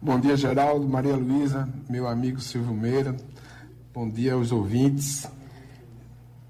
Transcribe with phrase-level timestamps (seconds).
[0.00, 3.16] Bom dia, Geraldo, Maria Luísa, meu amigo Silvio Meira.
[3.94, 5.26] Bom dia aos ouvintes.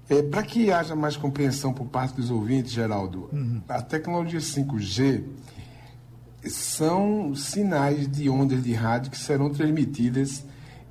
[0.09, 3.61] É, Para que haja mais compreensão por parte dos ouvintes, Geraldo, uhum.
[3.69, 5.23] a tecnologia 5G
[6.45, 10.43] são sinais de ondas de rádio que serão transmitidas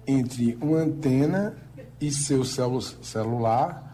[0.06, 1.56] entre uma antena
[2.00, 3.84] e seu celular,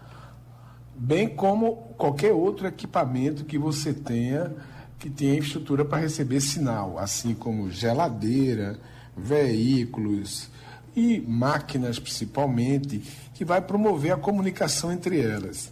[0.94, 4.52] bem como qualquer outro equipamento que você tenha
[4.98, 8.78] que tenha estrutura para receber sinal, assim como geladeira,
[9.14, 10.48] veículos
[10.96, 13.02] e máquinas principalmente,
[13.34, 15.70] que vai promover a comunicação entre elas.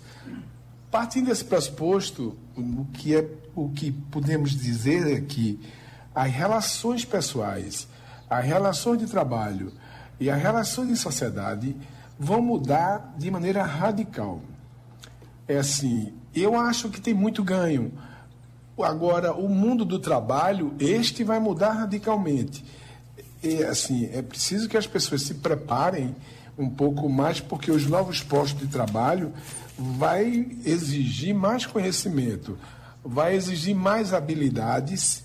[0.93, 3.27] Partindo desse pressuposto, o que é
[3.57, 5.59] o que podemos dizer é que
[6.15, 7.89] as relações pessoais,
[8.29, 9.73] as relações de trabalho
[10.20, 11.75] e as relações de sociedade
[12.19, 14.43] vão mudar de maneira radical.
[15.48, 17.91] É assim, eu acho que tem muito ganho.
[18.79, 22.63] Agora, o mundo do trabalho, este vai mudar radicalmente.
[23.42, 26.14] E, assim, é preciso que as pessoas se preparem
[26.58, 29.33] um pouco mais, porque os novos postos de trabalho
[29.78, 32.58] vai exigir mais conhecimento,
[33.05, 35.24] vai exigir mais habilidades,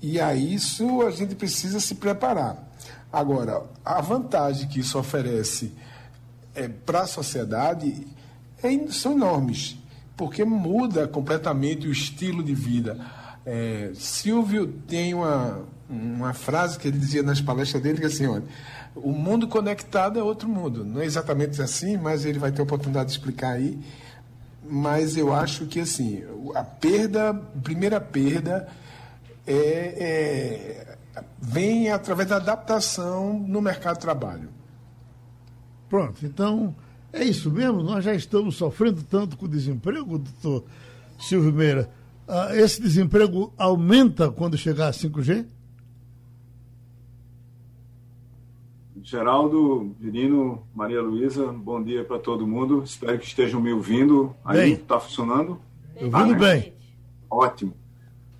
[0.00, 2.70] e a isso a gente precisa se preparar.
[3.12, 5.72] Agora, a vantagem que isso oferece
[6.54, 8.06] é, para a sociedade
[8.62, 9.76] é, são enormes,
[10.16, 12.98] porque muda completamente o estilo de vida.
[13.46, 18.26] É, Silvio tem uma, uma frase que ele dizia nas palestras dele, que é assim,
[18.26, 18.44] olha,
[18.94, 20.84] o mundo conectado é outro mundo.
[20.84, 23.78] Não é exatamente assim, mas ele vai ter a oportunidade de explicar aí.
[24.68, 26.22] Mas eu acho que assim,
[26.54, 28.68] a perda, a primeira perda
[29.46, 30.96] é, é,
[31.40, 34.48] vem através da adaptação no mercado de trabalho.
[35.88, 36.74] Pronto, então
[37.12, 37.82] é isso mesmo.
[37.82, 40.64] Nós já estamos sofrendo tanto com o desemprego, doutor
[41.18, 41.90] Silvio Meira.
[42.26, 45.44] Ah, esse desemprego aumenta quando chegar a 5G?
[49.04, 52.82] Geraldo, Virino, Maria Luísa, bom dia para todo mundo.
[52.82, 54.34] Espero que estejam me ouvindo.
[54.42, 55.60] Aí está funcionando?
[55.94, 56.34] Ouvindo ah, né?
[56.34, 56.72] bem.
[57.28, 57.74] Ótimo.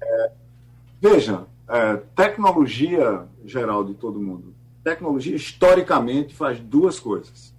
[0.02, 0.32] É,
[0.98, 7.54] veja, é, tecnologia, Geraldo e todo mundo, tecnologia historicamente faz duas coisas.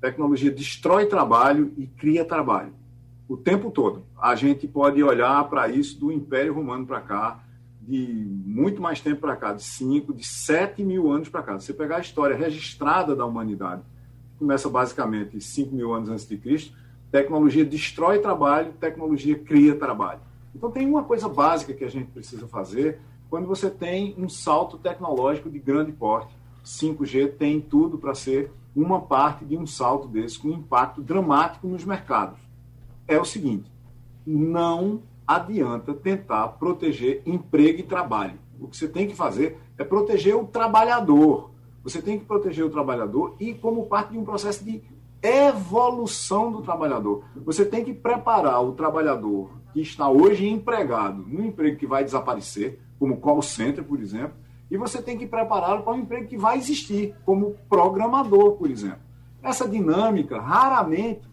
[0.00, 2.72] Tecnologia destrói trabalho e cria trabalho.
[3.28, 4.04] O tempo todo.
[4.16, 7.44] A gente pode olhar para isso do Império Romano para cá
[7.86, 11.58] de muito mais tempo para cá, de 5, de 7 mil anos para cá.
[11.58, 13.82] Se você pegar a história registrada da humanidade,
[14.38, 16.74] começa basicamente 5 mil anos antes de Cristo,
[17.10, 20.20] tecnologia destrói trabalho, tecnologia cria trabalho.
[20.54, 24.78] Então tem uma coisa básica que a gente precisa fazer quando você tem um salto
[24.78, 26.34] tecnológico de grande porte.
[26.64, 31.84] 5G tem tudo para ser uma parte de um salto desse com impacto dramático nos
[31.84, 32.38] mercados.
[33.06, 33.70] É o seguinte,
[34.26, 38.38] não adianta tentar proteger emprego e trabalho.
[38.60, 41.50] O que você tem que fazer é proteger o trabalhador.
[41.82, 44.82] Você tem que proteger o trabalhador e como parte de um processo de
[45.22, 47.24] evolução do trabalhador.
[47.44, 52.78] Você tem que preparar o trabalhador que está hoje empregado no emprego que vai desaparecer,
[52.98, 54.36] como call center, por exemplo,
[54.70, 59.00] e você tem que prepará-lo para um emprego que vai existir, como programador, por exemplo.
[59.42, 61.28] Essa dinâmica raramente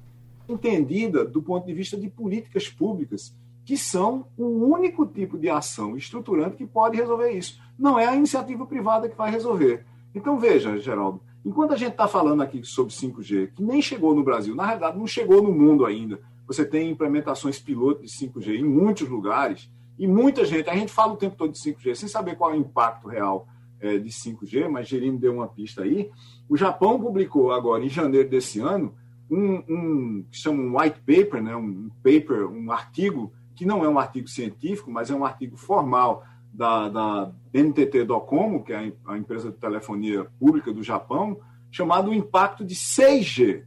[0.50, 3.34] entendida do ponto de vista de políticas públicas
[3.66, 7.60] que são o único tipo de ação estruturante que pode resolver isso.
[7.78, 9.86] Não é a iniciativa privada que vai resolver.
[10.14, 14.24] Então, veja, Geraldo, enquanto a gente está falando aqui sobre 5G, que nem chegou no
[14.24, 18.64] Brasil, na realidade não chegou no mundo ainda, você tem implementações piloto de 5G em
[18.64, 22.36] muitos lugares, e muita gente, a gente fala o tempo todo de 5G sem saber
[22.36, 23.48] qual é o impacto real
[23.80, 26.10] é, de 5G, mas Gerino deu uma pista aí.
[26.50, 28.94] O Japão publicou agora, em janeiro desse ano,
[29.30, 33.32] um, um que chama um white paper, né, um paper, um artigo,
[33.62, 38.64] que não é um artigo científico, mas é um artigo formal da, da NTT Docomo,
[38.64, 43.64] que é a empresa de telefonia pública do Japão, chamado o impacto de 6G.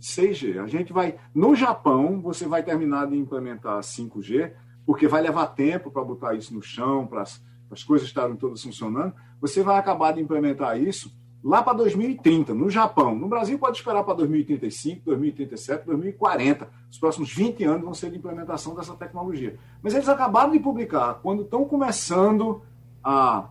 [0.00, 0.60] 6G.
[0.60, 4.54] A gente vai, no Japão, você vai terminar de implementar 5G,
[4.84, 9.14] porque vai levar tempo para botar isso no chão, para as coisas estarem todas funcionando.
[9.40, 13.14] Você vai acabar de implementar isso lá para 2030, no Japão.
[13.14, 16.68] No Brasil pode esperar para 2035, 2037, 2040.
[16.90, 19.56] Os próximos 20 anos vão ser de implementação dessa tecnologia.
[19.82, 22.62] Mas eles acabaram de publicar, quando estão começando
[23.02, 23.48] a,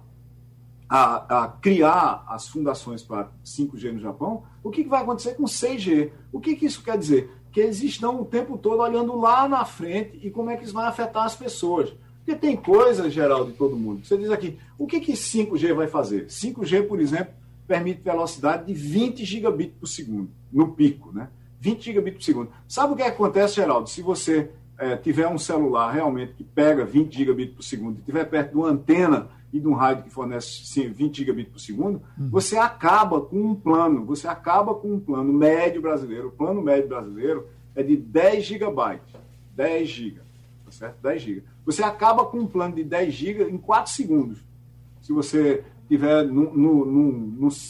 [0.90, 5.46] a, a criar as fundações para 5G no Japão, o que, que vai acontecer com
[5.46, 6.12] 6G?
[6.32, 7.32] O que, que isso quer dizer?
[7.52, 10.74] Que eles estão o tempo todo olhando lá na frente e como é que isso
[10.74, 11.94] vai afetar as pessoas.
[12.18, 14.06] Porque tem coisas, geral, de todo mundo.
[14.06, 16.26] Você diz aqui, o que, que 5G vai fazer?
[16.26, 17.34] 5G, por exemplo,
[17.68, 21.30] permite velocidade de 20 gigabits por segundo, no pico, né?
[21.60, 22.52] 20 gigabits por segundo.
[22.68, 23.90] Sabe o que acontece, Geraldo?
[23.90, 28.26] Se você é, tiver um celular realmente que pega 20 gigabits por segundo e estiver
[28.26, 32.02] perto de uma antena e de um rádio que fornece sim, 20 gigabits por segundo,
[32.18, 32.30] uhum.
[32.30, 36.28] você acaba com um plano, você acaba com um plano médio brasileiro.
[36.28, 39.16] O plano médio brasileiro é de 10 gigabytes.
[39.56, 40.24] 10 gigas,
[40.66, 40.98] tá certo?
[41.02, 41.44] 10 gigas.
[41.66, 44.38] Você acaba com um plano de 10 gigas em 4 segundos.
[45.02, 47.12] Se você tiver no, no, no,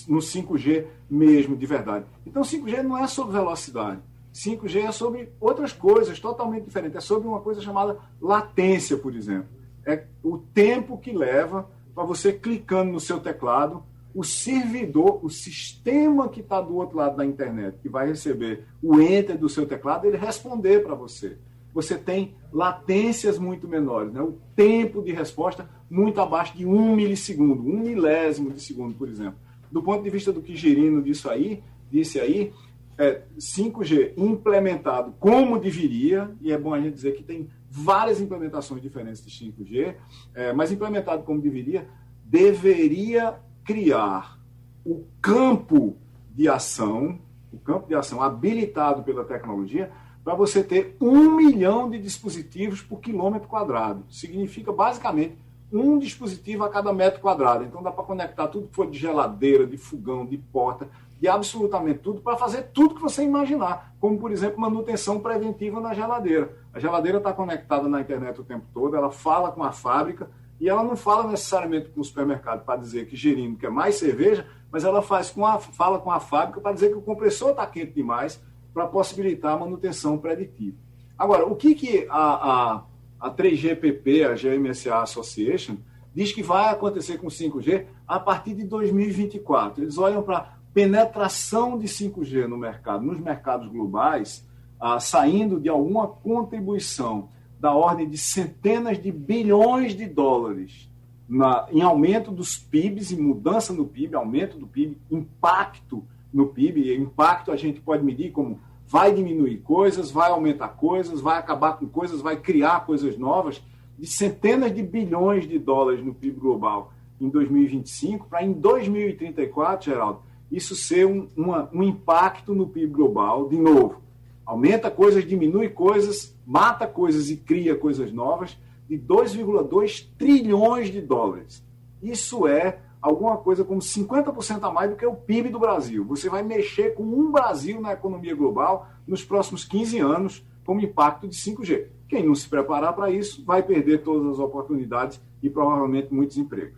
[0.07, 2.05] no, 5G mesmo, de verdade.
[2.25, 4.01] Então, 5G não é sobre velocidade.
[4.33, 6.97] 5G é sobre outras coisas totalmente diferentes.
[6.97, 9.47] É sobre uma coisa chamada latência, por exemplo.
[9.85, 13.83] É o tempo que leva para você clicando no seu teclado,
[14.13, 18.99] o servidor, o sistema que está do outro lado da internet, que vai receber o
[18.99, 21.37] enter do seu teclado, ele responder para você
[21.77, 24.19] você tem latências muito menores, né?
[24.19, 29.35] o tempo de resposta muito abaixo de um milissegundo, um milésimo de segundo, por exemplo.
[29.71, 32.51] Do ponto de vista do que Girino disse aí, disse aí,
[32.97, 38.81] é, 5G implementado como deveria, e é bom a gente dizer que tem várias implementações
[38.81, 39.93] diferentes de 5G,
[40.33, 41.87] é, mas implementado como deveria,
[42.25, 44.39] deveria criar
[44.83, 45.95] o campo
[46.33, 47.19] de ação,
[47.53, 49.91] o campo de ação habilitado pela tecnologia
[50.27, 54.03] para você ter um milhão de dispositivos por quilômetro quadrado.
[54.09, 55.37] Significa basicamente
[55.71, 57.63] um dispositivo a cada metro quadrado.
[57.63, 61.99] Então dá para conectar tudo que for de geladeira, de fogão, de porta, de absolutamente
[61.99, 63.95] tudo, para fazer tudo que você imaginar.
[64.01, 66.57] Como, por exemplo, manutenção preventiva na geladeira.
[66.73, 70.67] A geladeira está conectada na internet o tempo todo, ela fala com a fábrica e
[70.67, 74.83] ela não fala necessariamente com o supermercado para dizer que gerindo quer mais cerveja, mas
[74.83, 77.93] ela faz com a, fala com a fábrica para dizer que o compressor está quente
[77.93, 78.45] demais
[78.77, 80.77] para possibilitar a manutenção preditiva.
[81.17, 82.83] Agora, o que, que a, a,
[83.19, 85.77] a 3GPP, a GMSA Association,
[86.13, 89.83] diz que vai acontecer com 5G a partir de 2024?
[89.83, 94.47] Eles olham para penetração de 5G no mercado, nos mercados globais,
[94.79, 100.87] ah, saindo de alguma contribuição da ordem de centenas de bilhões de dólares
[101.27, 106.95] na, em aumento dos PIBs, em mudança no PIB, aumento do PIB, impacto no PIB.
[106.95, 111.87] Impacto a gente pode medir como vai diminuir coisas, vai aumentar coisas, vai acabar com
[111.87, 113.61] coisas, vai criar coisas novas,
[113.99, 120.21] de centenas de bilhões de dólares no PIB global em 2025, para em 2034, Geraldo,
[120.51, 124.01] isso ser um, uma, um impacto no PIB global, de novo.
[124.45, 131.61] Aumenta coisas, diminui coisas, mata coisas e cria coisas novas, de 2,2 trilhões de dólares.
[132.01, 136.03] Isso é alguma coisa como 50% a mais do que o PIB do Brasil.
[136.05, 141.27] Você vai mexer com um Brasil na economia global nos próximos 15 anos como impacto
[141.27, 141.87] de 5G.
[142.09, 146.77] Quem não se preparar para isso vai perder todas as oportunidades e provavelmente muitos empregos.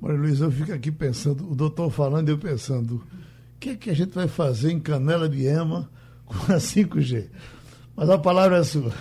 [0.00, 3.90] Maria Luiz, eu fico aqui pensando, o doutor falando, eu pensando, o que é que
[3.90, 5.90] a gente vai fazer em Canela de Ema
[6.24, 7.28] com a 5G?
[7.94, 8.92] Mas a palavra é sua.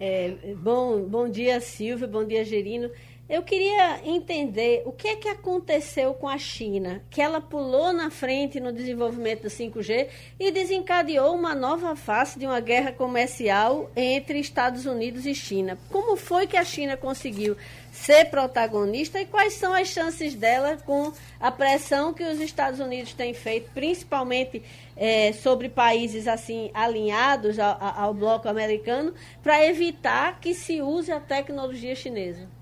[0.00, 2.90] É, bom, bom dia, Silvio, bom dia, Gerino.
[3.28, 8.10] Eu queria entender o que é que aconteceu com a China, que ela pulou na
[8.10, 10.08] frente no desenvolvimento do 5G
[10.40, 15.78] e desencadeou uma nova face de uma guerra comercial entre Estados Unidos e China.
[15.90, 17.54] Como foi que a China conseguiu
[17.92, 23.12] ser protagonista e quais são as chances dela com a pressão que os Estados Unidos
[23.12, 24.62] têm feito, principalmente
[24.96, 31.20] é, sobre países assim alinhados ao, ao bloco americano, para evitar que se use a
[31.20, 32.56] tecnologia chinesa?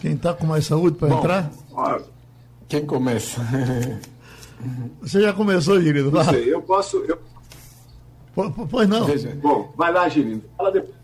[0.00, 1.52] Quem está com mais saúde para entrar?
[2.68, 3.40] Quem começa?
[5.00, 6.10] Você já começou, Girindo?
[6.10, 6.98] Não sei, eu posso.
[6.98, 7.18] Eu...
[8.70, 9.04] Pois não.
[9.04, 9.36] Veja.
[9.42, 10.44] Bom, vai lá, Girindo.
[10.56, 10.94] Fala depois.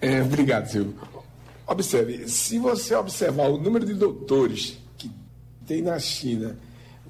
[0.00, 0.94] É, obrigado, Silvio.
[1.66, 5.10] Observe, se você observar o número de doutores que
[5.66, 6.56] tem na China,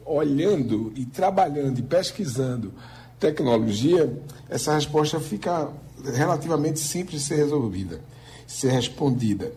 [0.04, 2.72] olhando e trabalhando e pesquisando
[3.18, 4.12] tecnologia,
[4.50, 5.68] essa resposta fica
[6.14, 8.00] relativamente simples de ser resolvida,
[8.46, 9.52] ser respondida.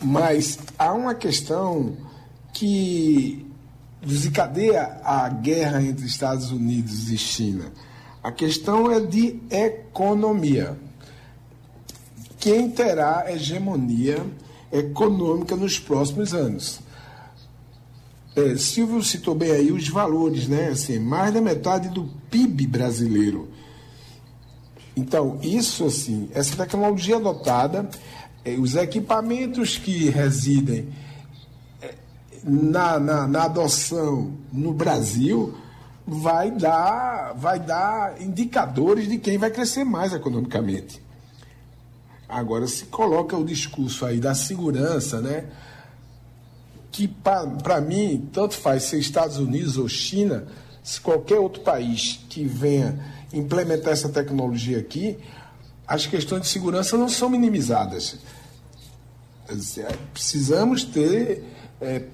[0.00, 1.96] Mas há uma questão
[2.52, 3.46] que
[4.04, 7.72] desencadeia a guerra entre Estados Unidos e China.
[8.22, 10.76] A questão é de economia.
[12.38, 14.24] Quem terá hegemonia
[14.72, 16.80] econômica nos próximos anos?
[18.34, 20.68] É, Silvio citou bem aí os valores, né?
[20.68, 23.48] Assim, mais da metade do PIB brasileiro.
[24.96, 27.88] Então, isso assim, essa tecnologia adotada,
[28.44, 30.88] é, os equipamentos que residem
[31.80, 31.94] é,
[32.44, 35.54] na, na, na adoção no Brasil
[36.06, 41.00] vai dar, vai dar indicadores de quem vai crescer mais economicamente.
[42.28, 45.46] Agora, se coloca o discurso aí da segurança, né?
[46.92, 50.46] que para mim, tanto faz ser Estados Unidos ou China,
[50.82, 55.18] se qualquer outro país que venha implementar essa tecnologia aqui,
[55.86, 58.18] as questões de segurança não são minimizadas.
[60.12, 61.44] Precisamos ter
[61.80, 62.04] é,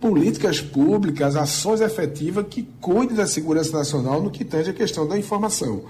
[0.00, 5.18] políticas públicas, ações efetivas que cuidem da segurança nacional no que tange a questão da
[5.18, 5.84] informação.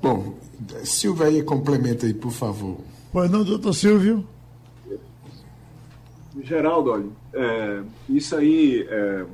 [0.00, 0.34] Bom,
[0.84, 2.78] Silvio aí complementa aí, por favor.
[3.12, 4.26] Pois não, doutor Silvio?
[6.42, 9.26] Geraldo, olha, é, isso aí é,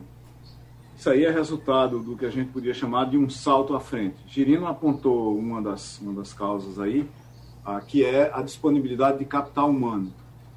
[0.96, 4.16] isso aí é resultado do que a gente podia chamar de um salto à frente.
[4.26, 7.08] Girino apontou uma das, uma das causas aí,
[7.86, 10.12] que é a disponibilidade de capital humano.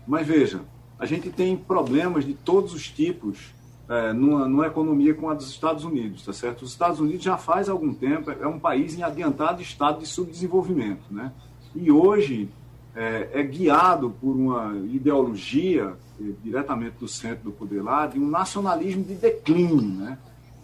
[0.07, 0.61] Mas veja,
[0.97, 3.53] a gente tem problemas de todos os tipos
[3.89, 6.61] é, numa, numa economia como a dos Estados Unidos, tá certo?
[6.61, 11.03] Os Estados Unidos já faz algum tempo, é um país em adiantado estado de subdesenvolvimento,
[11.11, 11.31] né?
[11.75, 12.49] E hoje
[12.95, 15.95] é, é guiado por uma ideologia
[16.43, 19.81] diretamente do centro do poder lá, de um nacionalismo de declínio.
[19.81, 20.17] Né?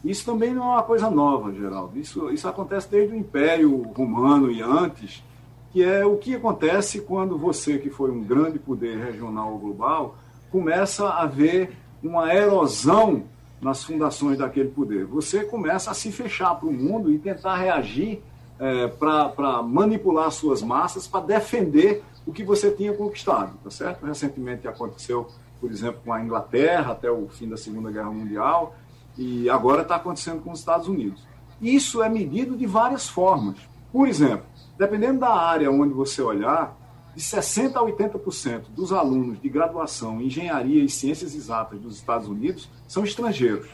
[0.05, 1.97] Isso também não é uma coisa nova, Geraldo.
[1.97, 5.23] Isso, isso acontece desde o Império Romano e antes,
[5.71, 10.15] que é o que acontece quando você, que foi um grande poder regional ou global,
[10.51, 13.23] começa a ver uma erosão
[13.59, 15.05] nas fundações daquele poder.
[15.05, 18.21] Você começa a se fechar para o mundo e tentar reagir
[18.59, 24.05] é, para manipular suas massas, para defender o que você tinha conquistado, tá certo?
[24.05, 25.27] Recentemente aconteceu
[25.59, 28.75] por exemplo, com a Inglaterra até o fim da Segunda Guerra Mundial,
[29.17, 31.21] e agora está acontecendo com os Estados Unidos.
[31.61, 33.57] Isso é medido de várias formas.
[33.91, 34.45] Por exemplo,
[34.77, 36.75] dependendo da área onde você olhar,
[37.15, 42.27] de 60% a 80% dos alunos de graduação em engenharia e ciências exatas dos Estados
[42.27, 43.69] Unidos são estrangeiros.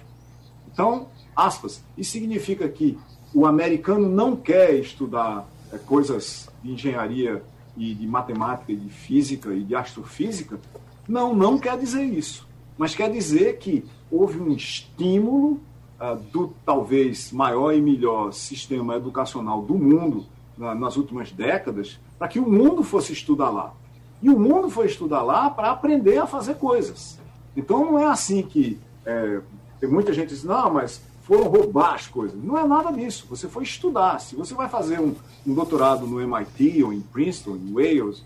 [0.72, 2.98] Então, aspas, isso significa que
[3.34, 7.44] o americano não quer estudar é, coisas de engenharia
[7.76, 10.60] e de matemática e de física e de astrofísica
[11.08, 12.48] não, não quer dizer isso.
[12.78, 15.60] Mas quer dizer que houve um estímulo
[16.00, 20.26] uh, do talvez maior e melhor sistema educacional do mundo
[20.58, 23.74] uh, nas últimas décadas para que o mundo fosse estudar lá.
[24.22, 27.18] E o mundo foi estudar lá para aprender a fazer coisas.
[27.56, 29.42] Então não é assim que é,
[29.80, 32.42] tem muita gente diz, não, mas foram roubar as coisas.
[32.42, 33.26] Não é nada disso.
[33.30, 34.20] Você foi estudar.
[34.20, 35.16] Se você vai fazer um,
[35.46, 38.24] um doutorado no MIT ou em Princeton, em Wales,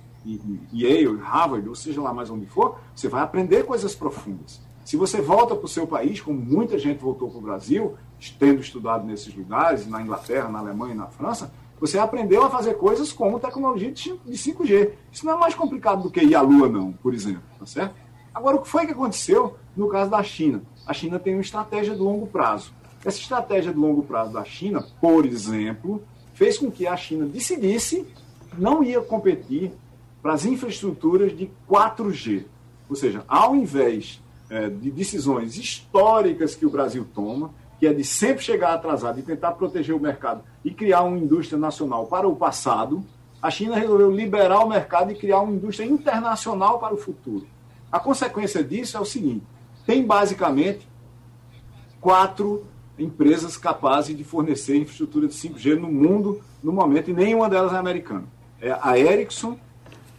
[0.74, 4.60] Yale, Harvard, ou seja lá mais onde for, você vai aprender coisas profundas.
[4.86, 7.96] Se você volta para o seu país, como muita gente voltou para o Brasil,
[8.38, 12.76] tendo estudado nesses lugares, na Inglaterra, na Alemanha e na França, você aprendeu a fazer
[12.76, 14.92] coisas como tecnologia de 5G.
[15.12, 17.42] Isso não é mais complicado do que ir à Lua, não, por exemplo.
[17.60, 17.96] Tá certo?
[18.32, 20.62] Agora, o que foi que aconteceu no caso da China?
[20.86, 22.72] A China tem uma estratégia de longo prazo.
[23.04, 26.04] Essa estratégia de longo prazo da China, por exemplo,
[26.36, 28.06] fez com que a China decidisse
[28.56, 29.74] não ia competir
[30.22, 32.46] para as infraestruturas de 4G.
[32.88, 38.04] Ou seja, ao invés é, de decisões históricas que o Brasil toma, que é de
[38.04, 42.36] sempre chegar atrasado e tentar proteger o mercado e criar uma indústria nacional para o
[42.36, 43.04] passado,
[43.42, 47.46] a China resolveu liberar o mercado e criar uma indústria internacional para o futuro.
[47.92, 49.44] A consequência disso é o seguinte:
[49.86, 50.88] tem basicamente
[52.00, 52.66] quatro
[52.98, 57.78] empresas capazes de fornecer infraestrutura de 5G no mundo no momento, e nenhuma delas é
[57.78, 58.24] americana.
[58.62, 59.60] É a Ericsson,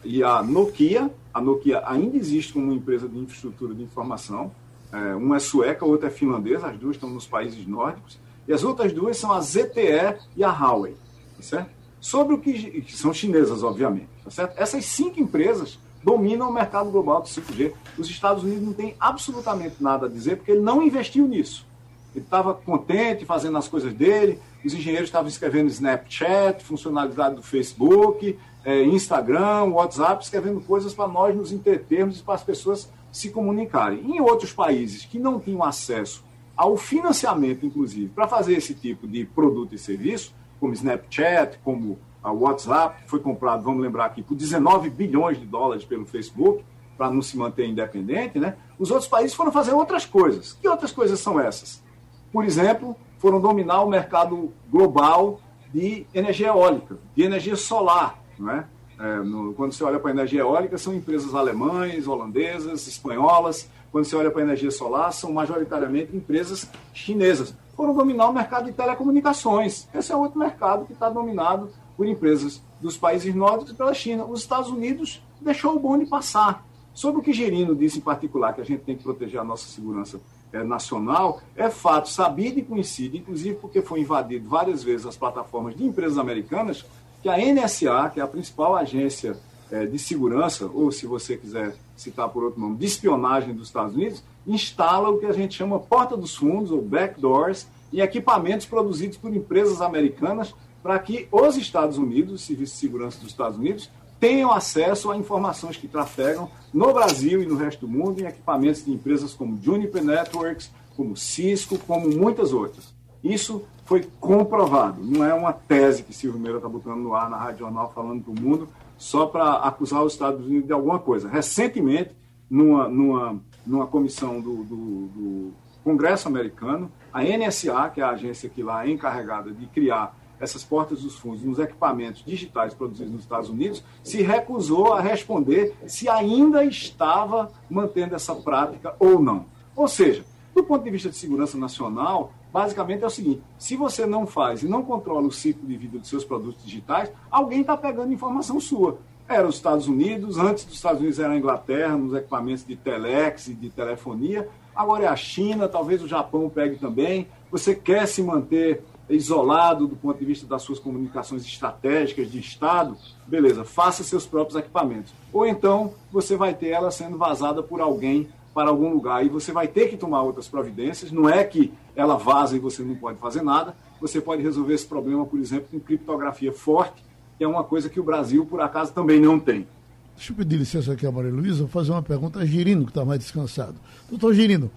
[0.07, 4.51] e a Nokia, a Nokia ainda existe como empresa de infraestrutura de informação.
[4.91, 8.19] É, uma é sueca, a outra é finlandesa, as duas estão nos países nórdicos.
[8.49, 10.97] E as outras duas são a ZTE e a Huawei.
[11.37, 11.71] Tá certo?
[12.01, 14.09] Sobre o que, que são chinesas, obviamente.
[14.25, 14.59] Tá certo?
[14.59, 17.75] Essas cinco empresas dominam o mercado global do 5G.
[17.99, 21.67] Os Estados Unidos não têm absolutamente nada a dizer, porque ele não investiu nisso.
[22.15, 28.39] Ele estava contente fazendo as coisas dele, os engenheiros estavam escrevendo Snapchat, funcionalidade do Facebook,
[28.67, 34.01] é, Instagram, WhatsApp, escrevendo coisas para nós nos entretermos e para as pessoas se comunicarem.
[34.01, 36.25] Em outros países que não tinham acesso
[36.57, 42.33] ao financiamento, inclusive, para fazer esse tipo de produto e serviço, como Snapchat, como a
[42.33, 46.65] WhatsApp, que foi comprado, vamos lembrar aqui, por 19 bilhões de dólares pelo Facebook,
[46.99, 48.57] para não se manter independente, né?
[48.81, 50.55] Os outros países foram fazer outras coisas.
[50.61, 51.85] Que outras coisas são essas?
[52.33, 55.41] Por exemplo, foram dominar o mercado global
[55.73, 58.65] de energia eólica, de energia solar, não é?
[58.99, 63.69] É, no, quando você olha para a energia eólica, são empresas alemães, holandesas, espanholas.
[63.93, 67.55] Quando você olha para a energia solar, são majoritariamente empresas chinesas.
[67.77, 69.87] Foram dominar o mercado de telecomunicações.
[69.95, 74.25] Esse é outro mercado que está dominado por empresas dos países nórdicos e pela China.
[74.25, 76.65] Os Estados Unidos deixou o bonde passar.
[76.95, 79.69] Sobre o que Gerino disse em particular, que a gente tem que proteger a nossa
[79.69, 80.19] segurança
[80.51, 85.77] é, nacional, é fato sabido e conhecido, inclusive porque foi invadido várias vezes as plataformas
[85.77, 86.87] de empresas americanas,
[87.27, 89.37] que a NSA, que é a principal agência
[89.69, 93.97] é, de segurança, ou se você quiser citar por outro nome, de espionagem dos Estados
[93.97, 99.17] Unidos, instala o que a gente chama porta dos fundos, ou backdoors, em equipamentos produzidos
[99.17, 103.91] por empresas americanas para que os Estados Unidos, o Serviço de Segurança dos Estados Unidos,
[104.21, 108.85] tenham acesso a informações que trafegam no Brasil e no resto do mundo em equipamentos
[108.85, 112.96] de empresas como Juniper Networks, como Cisco, como muitas outras.
[113.23, 115.03] Isso foi comprovado.
[115.03, 118.23] Não é uma tese que Silvio Meira está botando no ar na Rádio Jornal falando
[118.23, 118.69] para o mundo
[118.99, 121.29] só para acusar os Estados Unidos de alguma coisa.
[121.29, 122.15] Recentemente,
[122.49, 125.53] numa, numa, numa comissão do, do, do
[125.85, 130.63] Congresso americano, a NSA, que é a agência que lá é encarregada de criar essas
[130.63, 136.09] portas dos fundos nos equipamentos digitais produzidos nos Estados Unidos, se recusou a responder se
[136.09, 139.47] ainda estava mantendo essa prática ou não.
[139.75, 144.07] Ou seja, do ponto de vista de segurança nacional, basicamente é o seguinte: se você
[144.07, 147.77] não faz e não controla o ciclo de vida dos seus produtos digitais, alguém está
[147.77, 148.97] pegando informação sua.
[149.29, 153.49] Era os Estados Unidos, antes dos Estados Unidos era a Inglaterra, nos equipamentos de telex
[153.49, 157.29] e de telefonia, agora é a China, talvez o Japão pegue também.
[157.51, 162.97] Você quer se manter isolado do ponto de vista das suas comunicações estratégicas de Estado,
[163.27, 165.13] beleza, faça seus próprios equipamentos.
[165.31, 169.53] Ou então você vai ter ela sendo vazada por alguém para algum lugar e você
[169.53, 171.13] vai ter que tomar outras providências.
[171.13, 173.77] Não é que ela vaza e você não pode fazer nada.
[174.01, 177.05] Você pode resolver esse problema, por exemplo, com criptografia forte,
[177.37, 179.69] que é uma coisa que o Brasil, por acaso, também não tem.
[180.17, 183.05] Deixa eu pedir licença aqui a Maria Luísa, fazer uma pergunta a Girino, que está
[183.05, 183.75] mais descansado.
[184.09, 184.71] Doutor Girino,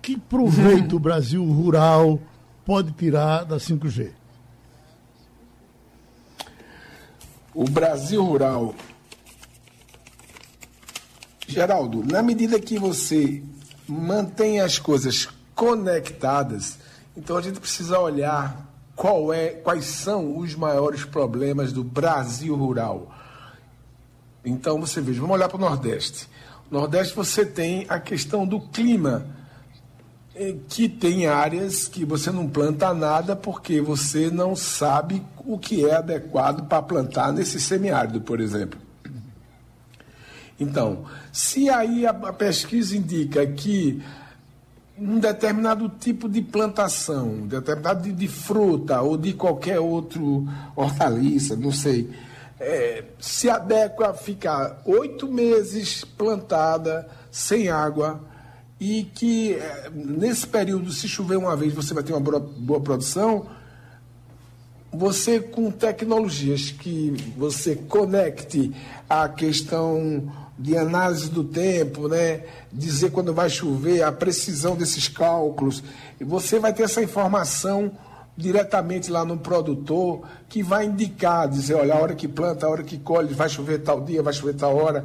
[0.00, 2.20] que proveito o Brasil rural
[2.64, 4.12] pode tirar da 5G?
[7.52, 8.76] O Brasil rural
[11.46, 13.42] Geraldo, na medida que você
[13.86, 16.78] mantém as coisas conectadas,
[17.16, 23.12] então a gente precisa olhar qual é, quais são os maiores problemas do Brasil rural.
[24.44, 26.28] Então você veja, vamos olhar para o Nordeste.
[26.70, 29.26] No Nordeste você tem a questão do clima,
[30.34, 35.84] eh, que tem áreas que você não planta nada porque você não sabe o que
[35.86, 38.83] é adequado para plantar nesse semiárido, por exemplo.
[40.58, 44.02] Então, se aí a, a pesquisa indica que
[44.98, 51.72] um determinado tipo de plantação, determinado de, de, fruta ou de qualquer outro hortaliça, não
[51.72, 52.10] sei,
[52.60, 58.20] é, se adequa a ficar oito meses plantada sem água
[58.78, 63.46] e que é, nesse período, se chover uma vez, você vai ter uma boa produção,
[64.92, 68.72] você com tecnologias que você conecte
[69.10, 72.42] a questão de análise do tempo, né?
[72.72, 75.82] dizer quando vai chover, a precisão desses cálculos.
[76.20, 77.92] E você vai ter essa informação
[78.36, 82.82] diretamente lá no produtor que vai indicar, dizer, olha, a hora que planta, a hora
[82.82, 85.04] que colhe, vai chover tal dia, vai chover tal hora.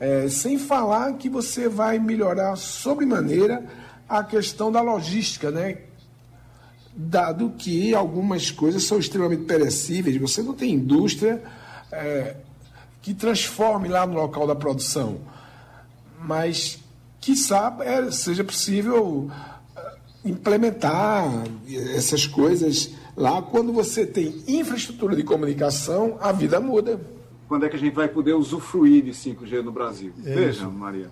[0.00, 3.64] É, sem falar que você vai melhorar sobremaneira
[4.08, 5.78] a questão da logística, né?
[6.94, 11.42] Dado que algumas coisas são extremamente perecíveis, você não tem indústria.
[11.90, 12.36] É,
[13.02, 15.18] que transforme lá no local da produção,
[16.20, 16.78] mas
[17.20, 17.34] que
[17.84, 19.30] é, seja possível
[19.76, 21.24] eh, implementar
[21.94, 23.42] essas coisas lá.
[23.42, 27.00] Quando você tem infraestrutura de comunicação, a vida muda.
[27.48, 30.12] Quando é que a gente vai poder usufruir de 5G no Brasil?
[30.24, 31.10] É Veja, Maria,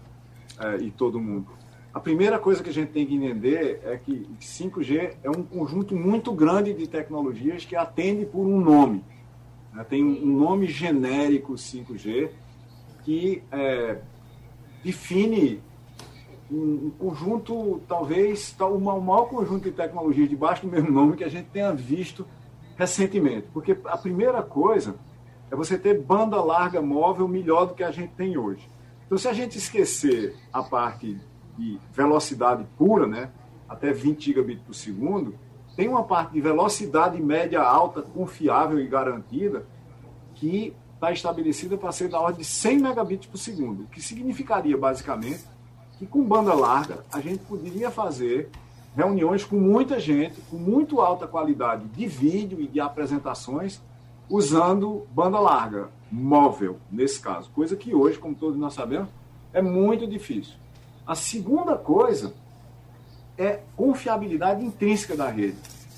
[0.58, 1.48] é, e todo mundo.
[1.92, 5.94] A primeira coisa que a gente tem que entender é que 5G é um conjunto
[5.96, 9.04] muito grande de tecnologias que atende por um nome.
[9.72, 9.84] Né?
[9.84, 12.30] Tem um nome genérico 5G
[13.04, 13.98] que é,
[14.84, 15.62] define
[16.50, 21.48] um, conjunto, talvez, o maior conjunto de tecnologias debaixo do mesmo nome que a gente
[21.50, 22.26] tenha visto
[22.76, 23.46] recentemente.
[23.52, 24.96] Porque a primeira coisa
[25.50, 28.68] é você ter banda larga móvel melhor do que a gente tem hoje.
[29.06, 31.20] Então, se a gente esquecer a parte
[31.58, 33.30] de velocidade pura, né,
[33.68, 35.34] até 20 gigabits por segundo,
[35.80, 39.64] tem uma parte de velocidade média alta, confiável e garantida,
[40.34, 44.76] que está estabelecida para ser da ordem de 100 megabits por segundo, o que significaria,
[44.76, 45.42] basicamente,
[45.98, 48.50] que com banda larga a gente poderia fazer
[48.94, 53.80] reuniões com muita gente, com muito alta qualidade de vídeo e de apresentações,
[54.28, 57.50] usando banda larga, móvel, nesse caso.
[57.54, 59.08] Coisa que hoje, como todos nós sabemos,
[59.50, 60.56] é muito difícil.
[61.06, 62.34] A segunda coisa
[63.40, 65.56] é confiabilidade intrínseca da rede.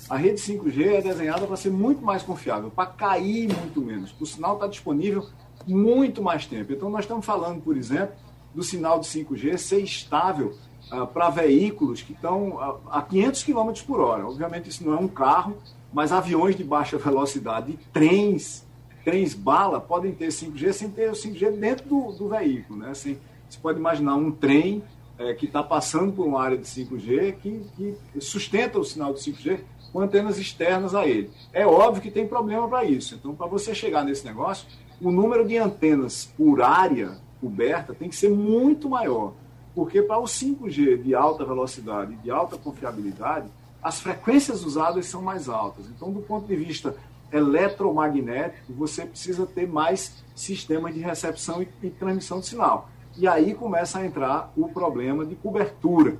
[0.09, 4.15] A rede 5G é desenhada para ser muito mais confiável, para cair muito menos.
[4.17, 5.27] O sinal está disponível
[5.67, 6.71] muito mais tempo.
[6.71, 8.15] Então, nós estamos falando, por exemplo,
[8.55, 10.55] do sinal de 5G ser estável
[10.89, 14.25] uh, para veículos que estão a, a 500 km por hora.
[14.25, 15.57] Obviamente, isso não é um carro,
[15.91, 18.65] mas aviões de baixa velocidade, trens,
[19.03, 22.79] trens bala, podem ter 5G sem ter o 5G dentro do, do veículo.
[22.79, 22.89] Né?
[22.89, 23.17] Assim,
[23.49, 24.81] você pode imaginar um trem
[25.17, 29.19] é, que está passando por uma área de 5G que, que sustenta o sinal de
[29.19, 29.59] 5G
[29.91, 31.29] com antenas externas a ele.
[31.51, 33.15] É óbvio que tem problema para isso.
[33.15, 34.67] Então, para você chegar nesse negócio,
[34.99, 39.33] o número de antenas por área coberta tem que ser muito maior.
[39.75, 43.47] Porque para o 5G de alta velocidade e de alta confiabilidade,
[43.81, 45.87] as frequências usadas são mais altas.
[45.87, 46.95] Então, do ponto de vista
[47.31, 52.89] eletromagnético, você precisa ter mais sistemas de recepção e, e transmissão de sinal.
[53.15, 56.17] E aí começa a entrar o problema de cobertura.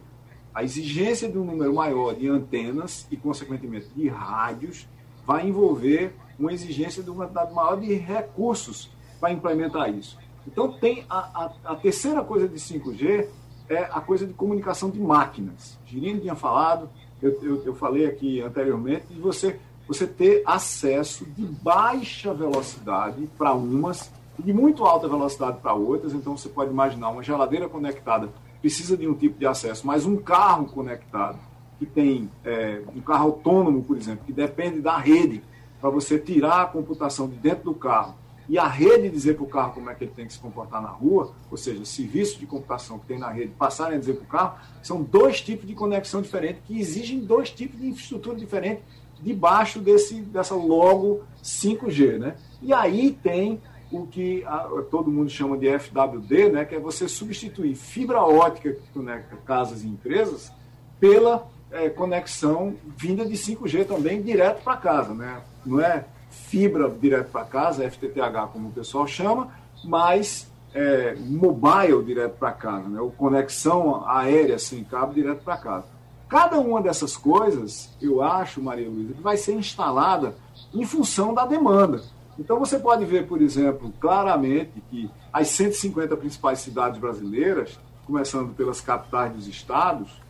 [0.53, 4.88] A exigência de um número maior de antenas e, consequentemente, de rádios
[5.25, 10.19] vai envolver uma exigência de uma quantidade maior de recursos para implementar isso.
[10.45, 11.17] Então, tem a,
[11.65, 13.27] a, a, terceira coisa de 5G
[13.69, 15.79] é a coisa de comunicação de máquinas.
[15.86, 16.89] Girino tinha falado,
[17.21, 23.53] eu, eu, eu falei aqui anteriormente, de você, você ter acesso de baixa velocidade para
[23.53, 26.13] umas de muito alta velocidade para outras.
[26.13, 28.30] Então, você pode imaginar uma geladeira conectada
[28.63, 31.38] precisa de um tipo de acesso, mas um carro conectado,
[31.78, 35.43] que tem é, um carro autônomo, por exemplo, que depende da rede
[35.82, 38.15] para você tirar a computação de dentro do carro
[38.48, 40.82] e a rede dizer para o carro como é que ele tem que se comportar
[40.82, 44.24] na rua, ou seja, serviço de computação que tem na rede passarem a dizer para
[44.24, 48.82] o carro, são dois tipos de conexão diferentes que exigem dois tipos de infraestrutura diferente
[49.22, 52.17] debaixo desse, dessa logo 5G.
[52.17, 52.36] Né?
[52.62, 53.62] E aí tem
[53.93, 58.71] o que a, todo mundo chama de FWD, né, que é você substituir fibra ótica
[58.71, 60.51] que conecta casas e empresas
[60.99, 65.13] pela é, conexão vinda de 5G também direto para casa.
[65.13, 65.41] Né?
[65.63, 69.49] Não é fibra direto para casa, FTTH como o pessoal chama,
[69.84, 72.99] mas é, mobile direto para casa, né?
[72.99, 75.86] ou conexão aérea sem cabo direto para casa.
[76.27, 80.36] Cada uma dessas coisas, eu acho, Maria Luísa, vai ser instalada
[80.73, 82.01] em função da demanda.
[82.38, 88.82] Então você pode ver, por exemplo, claramente que as 150 principais cidades brasileiras, começando pelas
[88.82, 90.22] capitais dos estados,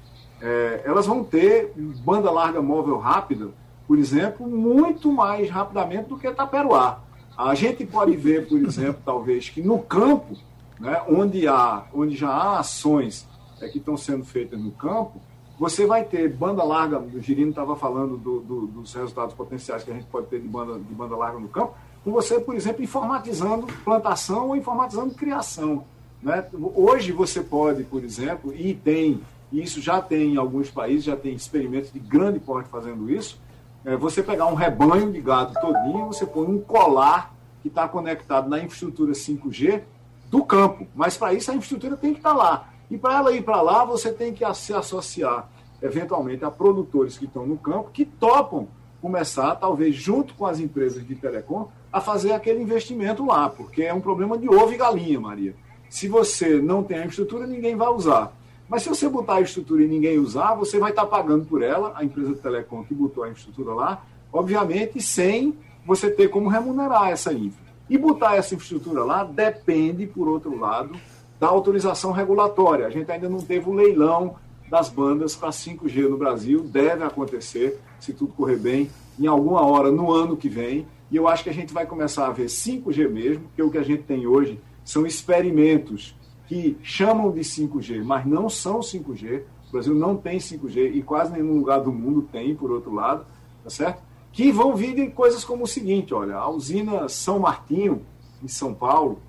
[0.41, 3.49] é, elas vão ter banda larga móvel rápida,
[3.87, 6.99] por exemplo, muito mais rapidamente do que Taperoá.
[7.37, 10.37] A gente pode ver, por exemplo, talvez que no campo,
[10.79, 13.27] né, onde, há, onde já há ações
[13.61, 15.21] é, que estão sendo feitas no campo,
[15.57, 19.91] você vai ter banda larga, o Girino estava falando do, do, dos resultados potenciais que
[19.91, 22.83] a gente pode ter de banda, de banda larga no campo, com você, por exemplo,
[22.83, 25.85] informatizando plantação ou informatizando criação.
[26.21, 26.45] Né?
[26.75, 31.33] Hoje você pode, por exemplo, e tem, isso já tem em alguns países, já tem
[31.33, 33.39] experimentos de grande porte fazendo isso,
[33.85, 38.49] é você pegar um rebanho de gado todinho, você põe um colar que está conectado
[38.49, 39.81] na infraestrutura 5G
[40.29, 40.87] do campo.
[40.95, 42.69] Mas para isso a infraestrutura tem que estar tá lá.
[42.89, 45.49] E para ela ir para lá, você tem que se associar
[45.81, 48.67] eventualmente a produtores que estão no campo, que topam
[49.01, 53.93] começar, talvez junto com as empresas de telecom, a fazer aquele investimento lá, porque é
[53.93, 55.55] um problema de ovo e galinha, Maria.
[55.87, 58.35] Se você não tem a infraestrutura, ninguém vai usar.
[58.67, 61.93] Mas se você botar a infraestrutura e ninguém usar, você vai estar pagando por ela,
[61.95, 67.09] a empresa de telecom que botou a infraestrutura lá, obviamente sem você ter como remunerar
[67.09, 67.61] essa infra.
[67.87, 70.95] E botar essa infraestrutura lá depende, por outro lado,
[71.39, 72.87] da autorização regulatória.
[72.87, 74.35] A gente ainda não teve o leilão
[74.67, 79.91] das bandas para 5G no Brasil, deve acontecer, se tudo correr bem, em alguma hora
[79.91, 80.87] no ano que vem.
[81.13, 83.77] E eu acho que a gente vai começar a ver 5G mesmo, porque o que
[83.77, 86.15] a gente tem hoje são experimentos
[86.47, 89.43] que chamam de 5G, mas não são 5G.
[89.67, 93.27] O Brasil não tem 5G e quase nenhum lugar do mundo tem, por outro lado,
[93.63, 94.01] tá certo?
[94.31, 98.01] Que vão vir de coisas como o seguinte: olha, a usina São Martinho,
[98.43, 99.19] em São Paulo,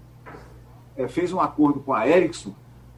[0.96, 2.54] é, fez um acordo com a Ericsson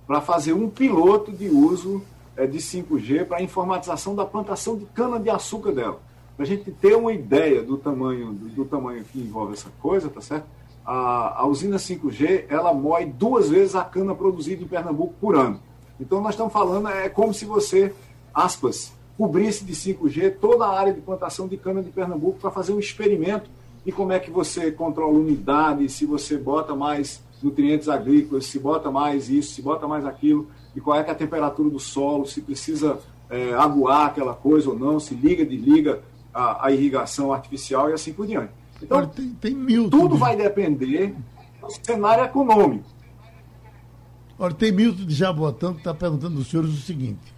[0.07, 2.05] para fazer um piloto de uso
[2.37, 6.06] é, de 5G para a informatização da plantação de cana-de-açúcar dela
[6.37, 10.09] para a gente ter uma ideia do tamanho, do, do, tamanho que envolve essa coisa,
[10.09, 10.47] tá certo?
[10.87, 15.61] a, a usina 5G ela moe duas vezes a cana produzida em Pernambuco por ano.
[15.99, 17.93] Então nós estamos falando, é como se você,
[18.33, 22.73] aspas, cobrisse de 5G toda a área de plantação de cana de Pernambuco para fazer
[22.73, 23.51] um experimento
[23.85, 28.91] de como é que você controla unidade, se você bota mais nutrientes agrícolas, se bota
[28.91, 32.41] mais isso, se bota mais aquilo, e qual é, é a temperatura do solo, se
[32.41, 32.99] precisa
[33.31, 36.01] é, aguar aquela coisa ou não, se liga, desliga
[36.37, 38.53] a, a irrigação artificial e assim por diante.
[38.83, 41.15] Então, tem, tem mil, tudo vai depender
[41.63, 42.85] do cenário econômico.
[44.39, 47.33] Olha, tem Milton de Jabotão que está perguntando aos senhores o seguinte: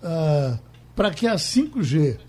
[0.00, 0.56] uh,
[0.94, 2.20] para que a 5G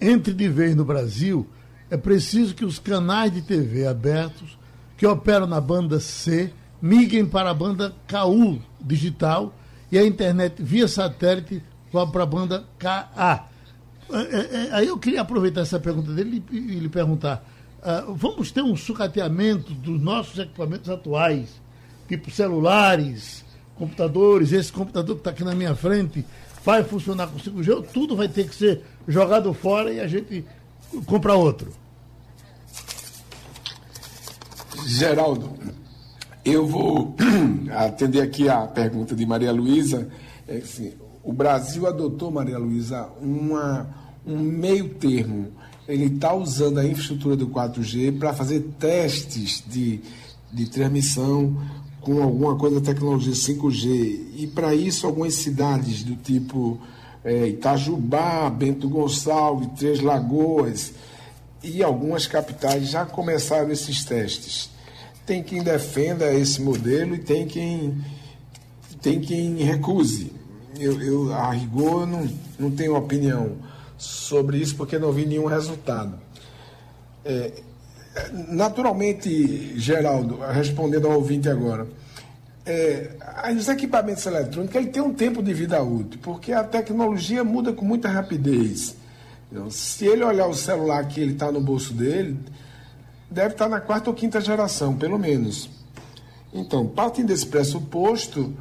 [0.00, 1.46] entre de vez no Brasil,
[1.88, 4.58] é preciso que os canais de TV abertos
[4.96, 9.54] que operam na banda C migrem para a banda KU digital
[9.92, 13.46] e a internet via satélite vá para a banda KA.
[14.10, 17.44] É, é, é, aí eu queria aproveitar essa pergunta dele e lhe perguntar:
[17.80, 21.48] uh, vamos ter um sucateamento dos nossos equipamentos atuais,
[22.08, 23.44] tipo celulares,
[23.76, 26.24] computadores, esse computador que está aqui na minha frente
[26.64, 30.44] vai funcionar com 5G ou tudo vai ter que ser jogado fora e a gente
[31.06, 31.72] compra outro?
[34.86, 35.52] Geraldo,
[36.44, 37.14] eu vou
[37.74, 40.08] atender aqui a pergunta de Maria Luísa.
[40.46, 40.92] É assim,
[41.24, 45.48] o Brasil adotou, Maria Luísa, um meio termo.
[45.88, 50.00] Ele está usando a infraestrutura do 4G para fazer testes de,
[50.52, 51.56] de transmissão
[52.02, 54.34] com alguma coisa da tecnologia 5G.
[54.36, 56.78] E para isso, algumas cidades do tipo
[57.24, 60.92] é, Itajubá, Bento Gonçalves, Três Lagoas
[61.62, 64.68] e algumas capitais já começaram esses testes.
[65.24, 67.96] Tem quem defenda esse modelo e tem quem,
[69.00, 70.43] tem quem recuse
[70.78, 73.56] eu, eu a rigor, não, não tenho opinião
[73.96, 76.18] sobre isso porque não vi nenhum resultado.
[77.24, 77.52] É,
[78.48, 81.86] naturalmente, Geraldo, respondendo ao ouvinte agora,
[82.66, 83.10] é,
[83.56, 87.84] os equipamentos eletrônicos ele tem um tempo de vida útil, porque a tecnologia muda com
[87.84, 88.96] muita rapidez.
[89.50, 92.38] Então, se ele olhar o celular que ele está no bolso dele,
[93.30, 95.68] deve estar tá na quarta ou quinta geração, pelo menos.
[96.52, 98.54] Então, partindo desse pressuposto,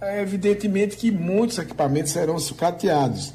[0.00, 3.32] é evidentemente que muitos equipamentos serão sucateados.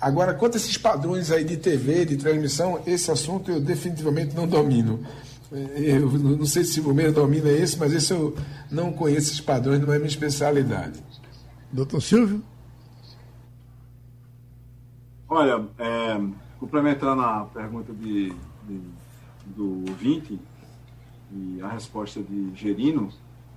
[0.00, 4.48] Agora, quanto a esses padrões aí de TV, de transmissão, esse assunto eu definitivamente não
[4.48, 5.00] domino.
[5.50, 8.34] Eu não sei se o Gomes domina esse, mas esse eu
[8.70, 10.98] não conheço esses padrões, não é minha especialidade.
[11.70, 12.42] Doutor Silvio?
[15.28, 16.20] Olha, é,
[16.58, 18.30] complementando a pergunta de,
[18.66, 18.80] de,
[19.46, 20.38] do 20
[21.32, 23.10] e a resposta de Gerino,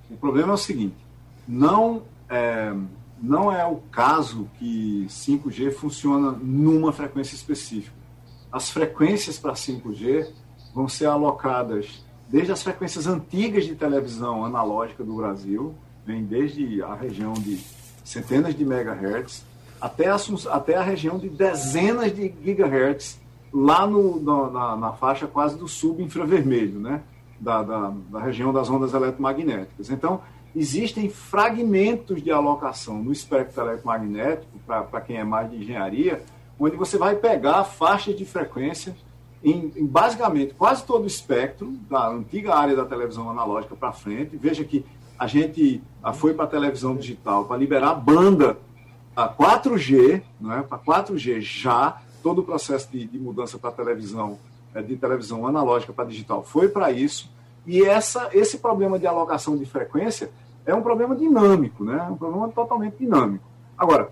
[0.10, 0.96] o problema é o seguinte:
[1.48, 2.74] não é,
[3.22, 7.96] não é o caso que 5G funciona numa frequência específica.
[8.52, 10.32] As frequências para 5G
[10.74, 16.94] vão ser alocadas desde as frequências antigas de televisão analógica do Brasil, vem desde a
[16.94, 17.60] região de
[18.04, 19.46] centenas de megahertz,
[19.80, 20.18] até a,
[20.52, 23.20] até a região de dezenas de gigahertz,
[23.54, 27.02] lá no, na, na, faixa quase do subinfravermelho, né?
[27.40, 29.90] Da, da, da região das ondas eletromagnéticas.
[29.90, 30.22] Então,
[30.56, 36.24] existem fragmentos de alocação no espectro eletromagnético, para quem é mais de engenharia,
[36.58, 38.96] onde você vai pegar faixas de frequência
[39.44, 44.38] em, em, basicamente quase todo o espectro da antiga área da televisão analógica para frente.
[44.38, 44.86] Veja que
[45.20, 45.84] a gente
[46.16, 48.58] foi para a televisão digital para liberar banda
[49.16, 50.62] a 4G, não é?
[50.64, 54.40] para 4G já, todo o processo de, de mudança para televisão,
[54.74, 57.30] é, de televisão analógica para digital foi para isso.
[57.68, 60.30] E essa, esse problema de alocação de frequência
[60.66, 62.06] é um problema dinâmico, né?
[62.08, 63.46] É um problema totalmente dinâmico.
[63.78, 64.10] Agora,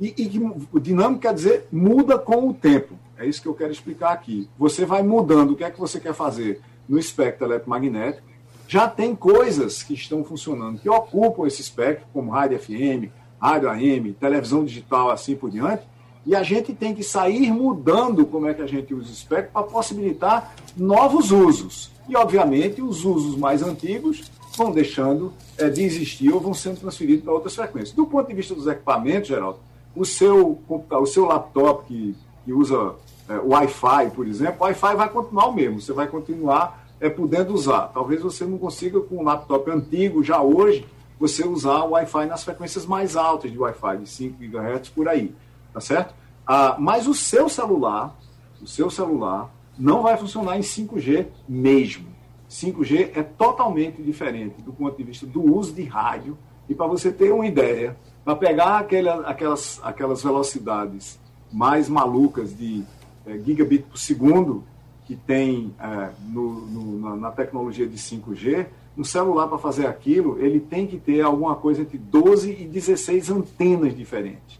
[0.00, 2.94] e, e dinâmico quer dizer muda com o tempo.
[3.18, 4.48] É isso que eu quero explicar aqui.
[4.58, 8.26] Você vai mudando o que é que você quer fazer no espectro eletromagnético.
[8.68, 14.12] Já tem coisas que estão funcionando, que ocupam esse espectro, como rádio FM, rádio AM,
[14.12, 15.82] televisão digital, assim por diante.
[16.26, 19.52] E a gente tem que sair mudando como é que a gente usa o espectro
[19.52, 21.90] para possibilitar novos usos.
[22.08, 27.24] E, obviamente, os usos mais antigos vão deixando é, de existir ou vão sendo transferidos
[27.24, 27.92] para outras frequências.
[27.92, 29.58] Do ponto de vista dos equipamentos, Geraldo,
[29.94, 32.94] o seu, o seu laptop que, que usa
[33.28, 37.52] é, Wi-Fi, por exemplo, o Wi-Fi vai continuar o mesmo, você vai continuar é, podendo
[37.54, 37.88] usar.
[37.88, 40.86] Talvez você não consiga, com um laptop antigo, já hoje,
[41.18, 45.34] você usar o Wi-Fi nas frequências mais altas de Wi-Fi, de 5 GHz por aí,
[45.72, 46.14] tá certo?
[46.46, 48.16] Ah, mas o seu celular,
[48.62, 52.15] o seu celular, não vai funcionar em 5G mesmo.
[52.48, 56.36] 5G é totalmente diferente do ponto de vista do uso de rádio.
[56.68, 58.78] E para você ter uma ideia, para pegar
[59.26, 61.18] aquelas, aquelas velocidades
[61.52, 62.84] mais malucas de
[63.24, 64.64] é, gigabit por segundo,
[65.04, 68.66] que tem é, no, no, na tecnologia de 5G,
[68.98, 73.30] um celular para fazer aquilo, ele tem que ter alguma coisa entre 12 e 16
[73.30, 74.58] antenas diferentes.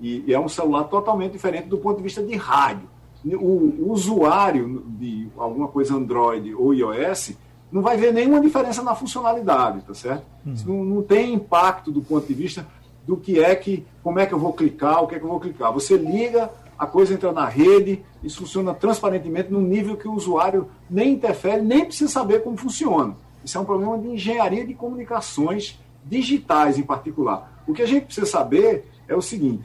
[0.00, 2.88] E, e é um celular totalmente diferente do ponto de vista de rádio.
[3.24, 7.34] O, usuário de alguma coisa Android ou iOS
[7.70, 10.24] não vai ver nenhuma diferença na funcionalidade, tá certo?
[10.44, 10.54] Uhum.
[10.66, 12.66] Não, não tem impacto do ponto de vista
[13.06, 15.28] do que é que, como é que eu vou clicar, o que é que eu
[15.28, 15.72] vou clicar.
[15.72, 20.68] Você liga, a coisa entra na rede, isso funciona transparentemente num nível que o usuário
[20.90, 23.16] nem interfere, nem precisa saber como funciona.
[23.44, 27.62] Isso é um problema de engenharia de comunicações digitais em particular.
[27.66, 29.64] O que a gente precisa saber é o seguinte: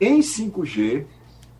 [0.00, 1.04] em 5G,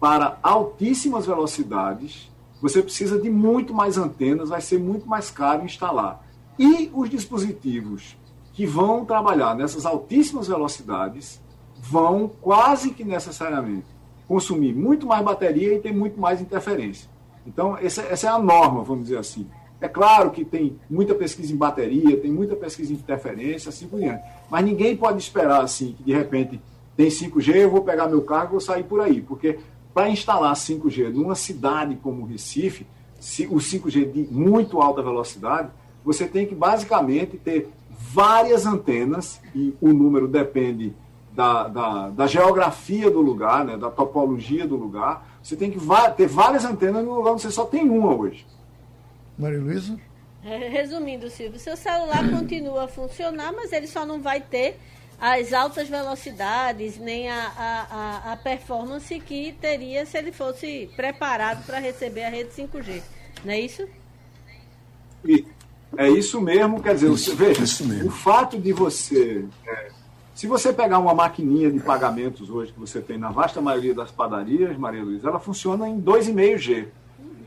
[0.04, 6.22] para altíssimas velocidades, você precisa de muito mais antenas, vai ser muito mais caro instalar.
[6.58, 8.14] E os dispositivos
[8.52, 11.40] que vão trabalhar nessas altíssimas velocidades
[11.78, 13.86] vão quase que necessariamente
[14.28, 17.08] consumir muito mais bateria e ter muito mais interferência.
[17.46, 19.48] Então, essa, essa é a norma, vamos dizer assim.
[19.80, 24.00] É claro que tem muita pesquisa em bateria, tem muita pesquisa em interferência, assim por
[24.00, 24.22] diante.
[24.50, 26.60] Mas ninguém pode esperar assim, que de repente
[26.94, 29.20] tem 5G, eu vou pegar meu carro e vou sair por aí.
[29.20, 29.58] Porque
[29.94, 32.86] para instalar 5G numa cidade como Recife,
[33.48, 35.70] o 5G de muito alta velocidade,
[36.04, 40.92] você tem que basicamente ter várias antenas, e o número depende
[41.32, 45.26] da, da, da geografia do lugar, né, da topologia do lugar.
[45.42, 45.78] Você tem que
[46.16, 48.46] ter várias antenas no lugar onde você só tem uma hoje.
[49.38, 49.98] Maria Luísa?
[50.44, 54.78] É, resumindo, Silvio, seu celular continua a funcionar, mas ele só não vai ter
[55.20, 61.78] as altas velocidades, nem a, a, a performance que teria se ele fosse preparado para
[61.78, 63.02] receber a rede 5G.
[63.44, 63.88] Não é isso?
[65.96, 69.44] É isso mesmo, quer dizer, isso, veja, isso o fato de você.
[69.66, 69.88] É,
[70.34, 74.10] se você pegar uma maquininha de pagamentos hoje que você tem na vasta maioria das
[74.10, 76.86] padarias, Maria Luiz, ela funciona em 2,5G.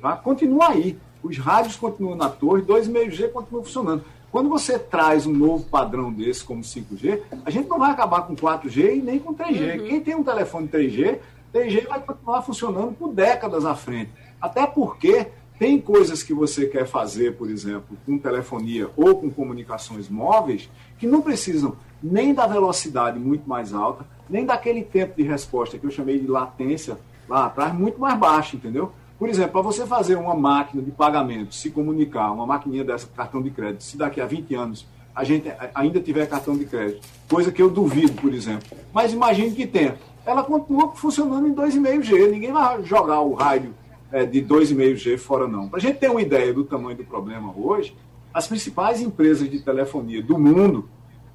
[0.01, 0.15] Tá?
[0.15, 0.97] Continua aí.
[1.21, 4.05] Os rádios continuam na torre, 2,5G continua funcionando.
[4.31, 8.35] Quando você traz um novo padrão desse, como 5G, a gente não vai acabar com
[8.35, 9.79] 4G e nem com 3G.
[9.79, 9.87] Uhum.
[9.87, 11.19] Quem tem um telefone 3G,
[11.53, 14.11] 3G vai continuar funcionando por décadas à frente.
[14.41, 20.07] Até porque tem coisas que você quer fazer, por exemplo, com telefonia ou com comunicações
[20.07, 25.79] móveis, que não precisam nem da velocidade muito mais alta, nem daquele tempo de resposta
[25.79, 28.91] que eu chamei de latência lá atrás, muito mais baixo, entendeu?
[29.17, 33.41] Por exemplo, para você fazer uma máquina de pagamento, se comunicar, uma maquininha dessa, cartão
[33.41, 37.51] de crédito, se daqui a 20 anos a gente ainda tiver cartão de crédito, coisa
[37.51, 42.51] que eu duvido, por exemplo, mas imagine que tenha, ela continua funcionando em 2,5G, ninguém
[42.51, 43.73] vai jogar o rádio
[44.11, 45.67] é, de 2,5G fora não.
[45.67, 47.95] Para a gente ter uma ideia do tamanho do problema hoje,
[48.31, 50.87] as principais empresas de telefonia do mundo,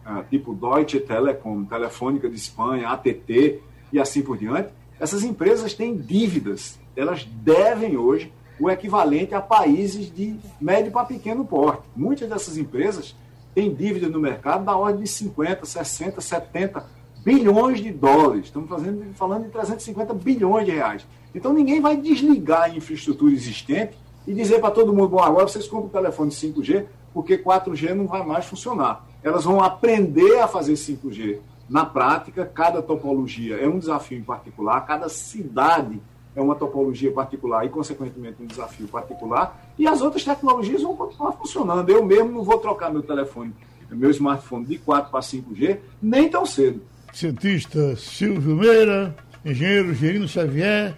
[0.07, 3.61] é, tipo Deutsche Telekom, Telefônica de Espanha, ATT
[3.92, 4.68] e assim por diante,
[5.01, 11.44] essas empresas têm dívidas elas devem hoje o equivalente a países de médio para pequeno
[11.44, 11.83] porte.
[11.96, 13.14] Muitas dessas empresas
[13.55, 16.87] têm dívidas no mercado da ordem de 50, 60, 70
[17.24, 18.46] bilhões de dólares.
[18.46, 21.07] Estamos fazendo, falando de 350 bilhões de reais.
[21.35, 25.66] Então ninguém vai desligar a infraestrutura existente e dizer para todo mundo, bom, agora vocês
[25.66, 29.05] compram o telefone 5G, porque 4G não vai mais funcionar.
[29.22, 34.81] Elas vão aprender a fazer 5G na prática, cada topologia é um desafio em particular,
[34.83, 36.00] cada cidade
[36.35, 41.33] é uma topologia particular e, consequentemente, um desafio particular, e as outras tecnologias vão continuar
[41.33, 41.90] funcionando.
[41.90, 43.55] Eu mesmo não vou trocar meu telefone,
[43.90, 46.83] meu smartphone de 4 para 5G, nem tão cedo.
[47.12, 49.14] Cientista Silvio Meira,
[49.45, 50.97] engenheiro Gerino Xavier,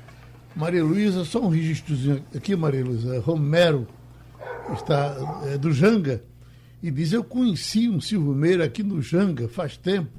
[0.54, 3.18] Maria Luísa, só um registrozinho aqui, Maria Luísa.
[3.20, 3.88] Romero
[4.72, 5.16] está
[5.46, 6.22] é, do Janga
[6.80, 10.10] e diz: Eu conheci um Silvio Meira aqui no Janga faz tempo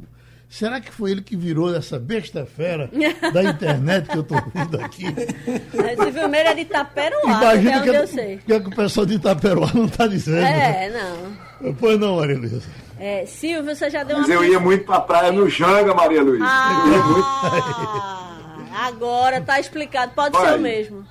[0.50, 2.90] Será que foi ele que virou essa besta fera
[3.34, 5.06] da internet que eu estou vendo aqui?
[5.06, 8.40] Esse filmeiro é de Itaperuá, Imagina é onde que, eu sei.
[8.46, 10.46] que, é que o pessoal de Itaperuá não está dizendo.
[10.46, 11.74] É, não.
[11.74, 12.62] Pois não, Maria Luísa.
[12.98, 14.36] É, Silvio, você já deu Mas uma...
[14.36, 16.46] eu ia muito para a praia no Janga, Maria Luísa.
[16.48, 18.42] Ah,
[18.88, 20.14] agora está explicado.
[20.14, 20.48] Pode Vai.
[20.48, 21.06] ser o mesmo.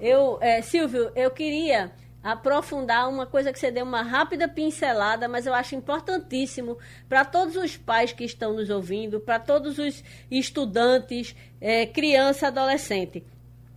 [0.00, 1.90] Eu, é, Silvio, eu queria
[2.22, 6.76] aprofundar uma coisa que você deu uma rápida pincelada, mas eu acho importantíssimo
[7.08, 13.24] para todos os pais que estão nos ouvindo, para todos os estudantes, é, criança, adolescente.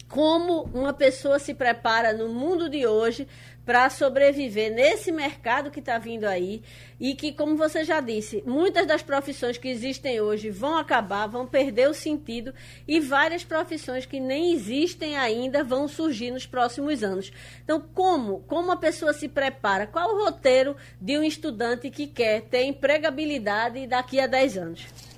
[0.09, 3.27] Como uma pessoa se prepara no mundo de hoje
[3.65, 6.63] para sobreviver nesse mercado que está vindo aí
[6.99, 11.45] e que, como você já disse, muitas das profissões que existem hoje vão acabar, vão
[11.45, 12.53] perder o sentido
[12.87, 17.31] e várias profissões que nem existem ainda vão surgir nos próximos anos.
[17.63, 19.87] Então, como, como a pessoa se prepara?
[19.87, 25.10] Qual o roteiro de um estudante que quer ter empregabilidade daqui a 10 anos?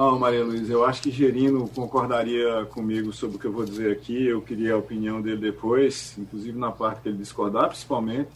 [0.00, 3.90] Oh, Maria Luiz, eu acho que Gerino concordaria comigo sobre o que eu vou dizer
[3.90, 4.28] aqui.
[4.28, 8.28] Eu queria a opinião dele depois, inclusive na parte que ele discordar, principalmente,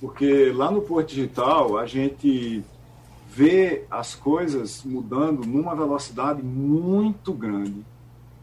[0.00, 2.62] porque lá no Porto Digital a gente
[3.28, 7.84] vê as coisas mudando numa velocidade muito grande,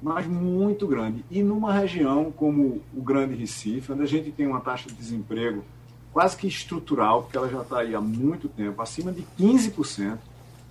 [0.04, 1.24] mas muito grande.
[1.32, 5.64] E numa região como o Grande Recife, onde a gente tem uma taxa de desemprego
[6.12, 10.18] quase que estrutural, porque ela já está aí há muito tempo, acima de 15%,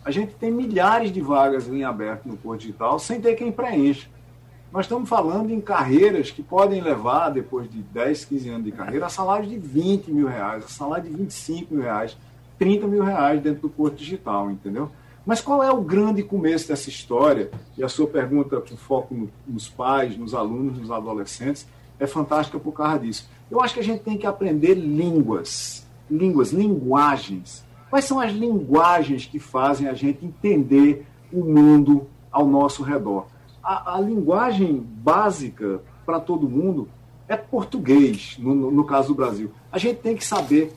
[0.04, 4.08] a gente tem milhares de vagas em aberto no Porto Digital sem ter quem preencha.
[4.72, 9.06] Nós estamos falando em carreiras que podem levar, depois de 10, 15 anos de carreira,
[9.06, 12.16] a salários de 20 mil reais, a salário de 25 mil reais,
[12.58, 14.90] 30 mil reais dentro do Porto Digital, entendeu?
[15.24, 17.50] Mas qual é o grande começo dessa história?
[17.76, 21.66] E a sua pergunta com foco nos pais, nos alunos, nos adolescentes,
[21.98, 23.28] é fantástica por causa disso.
[23.50, 27.64] Eu acho que a gente tem que aprender línguas, línguas, linguagens.
[27.90, 33.26] Quais são as linguagens que fazem a gente entender o mundo ao nosso redor?
[33.62, 36.88] A, a linguagem básica para todo mundo
[37.26, 39.50] é português, no, no caso do Brasil.
[39.70, 40.72] A gente tem que saber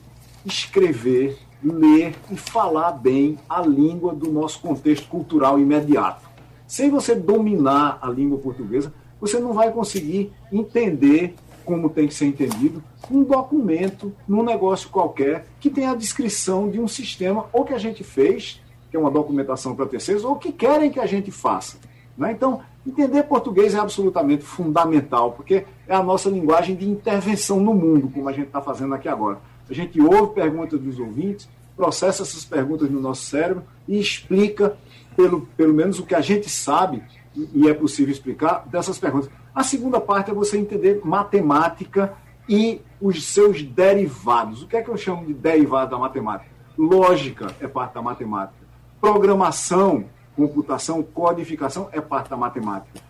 [0.45, 6.29] escrever, ler e falar bem a língua do nosso contexto cultural imediato.
[6.65, 11.35] Sem você dominar a língua portuguesa, você não vai conseguir entender
[11.65, 16.79] como tem que ser entendido um documento num negócio qualquer que tem a descrição de
[16.79, 20.51] um sistema ou que a gente fez, que é uma documentação para terceiros, ou que
[20.51, 21.77] querem que a gente faça.
[22.17, 22.31] Né?
[22.31, 28.09] Então, entender português é absolutamente fundamental, porque é a nossa linguagem de intervenção no mundo,
[28.09, 29.39] como a gente está fazendo aqui agora.
[29.69, 34.77] A gente ouve perguntas dos ouvintes, processa essas perguntas no nosso cérebro e explica,
[35.15, 37.01] pelo, pelo menos o que a gente sabe,
[37.35, 39.29] e é possível explicar, dessas perguntas.
[39.53, 42.13] A segunda parte é você entender matemática
[42.47, 44.63] e os seus derivados.
[44.63, 46.49] O que é que eu chamo de derivado da matemática?
[46.77, 48.65] Lógica é parte da matemática.
[48.99, 53.01] Programação, computação, codificação é parte da matemática.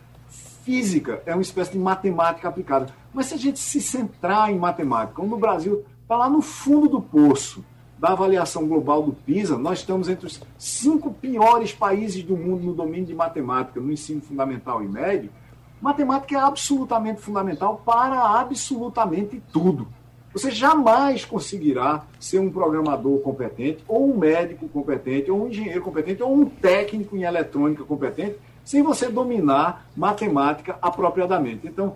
[0.64, 2.88] Física é uma espécie de matemática aplicada.
[3.14, 6.88] Mas se a gente se centrar em matemática, como no Brasil está lá no fundo
[6.88, 7.64] do poço
[8.00, 12.74] da avaliação global do PISA, nós estamos entre os cinco piores países do mundo no
[12.74, 15.30] domínio de matemática, no ensino fundamental e médio.
[15.82, 19.88] Matemática é absolutamente fundamental para absolutamente tudo.
[20.32, 26.22] Você jamais conseguirá ser um programador competente, ou um médico competente, ou um engenheiro competente,
[26.22, 31.68] ou um técnico em eletrônica competente, sem você dominar matemática apropriadamente.
[31.68, 31.96] Então,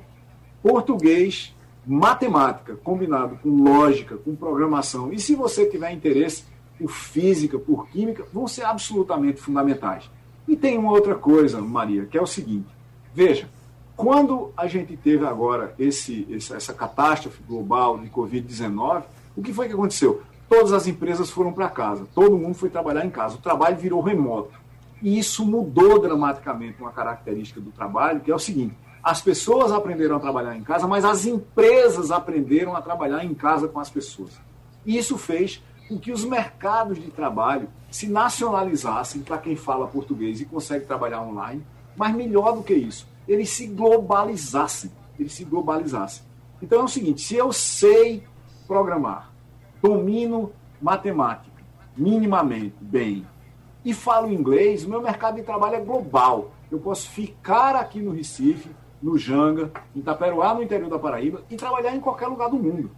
[0.64, 1.56] português,
[1.86, 6.44] matemática, combinado com lógica, com programação, e se você tiver interesse
[6.78, 10.10] por física, por química, vão ser absolutamente fundamentais.
[10.48, 12.68] E tem uma outra coisa, Maria, que é o seguinte:
[13.14, 13.48] veja,
[13.96, 19.04] quando a gente teve agora esse, essa catástrofe global de Covid-19,
[19.36, 20.22] o que foi que aconteceu?
[20.50, 24.02] Todas as empresas foram para casa, todo mundo foi trabalhar em casa, o trabalho virou
[24.02, 24.60] remoto.
[25.02, 30.18] E isso mudou dramaticamente uma característica do trabalho, que é o seguinte: as pessoas aprenderam
[30.18, 34.32] a trabalhar em casa, mas as empresas aprenderam a trabalhar em casa com as pessoas.
[34.86, 40.42] E isso fez com que os mercados de trabalho se nacionalizassem para quem fala português
[40.42, 41.64] e consegue trabalhar online,
[41.96, 44.92] mas melhor do que isso, eles se globalizassem.
[45.20, 46.24] Eles se globalizassem.
[46.62, 48.24] Então é o seguinte: se eu sei
[48.68, 49.32] programar,
[49.82, 50.52] domino
[50.82, 51.56] matemática
[51.96, 53.26] minimamente bem
[53.84, 56.52] e falo inglês, o meu mercado de trabalho é global.
[56.72, 58.70] Eu posso ficar aqui no Recife,
[59.02, 62.90] no Janga, em Itaperuá, no interior da Paraíba, e trabalhar em qualquer lugar do mundo.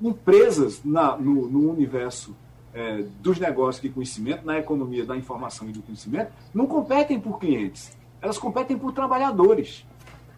[0.00, 2.36] Empresas na, no, no universo
[2.74, 7.38] é, dos negócios de conhecimento, na economia da informação e do conhecimento, não competem por
[7.38, 7.96] clientes
[8.26, 9.86] elas competem por trabalhadores.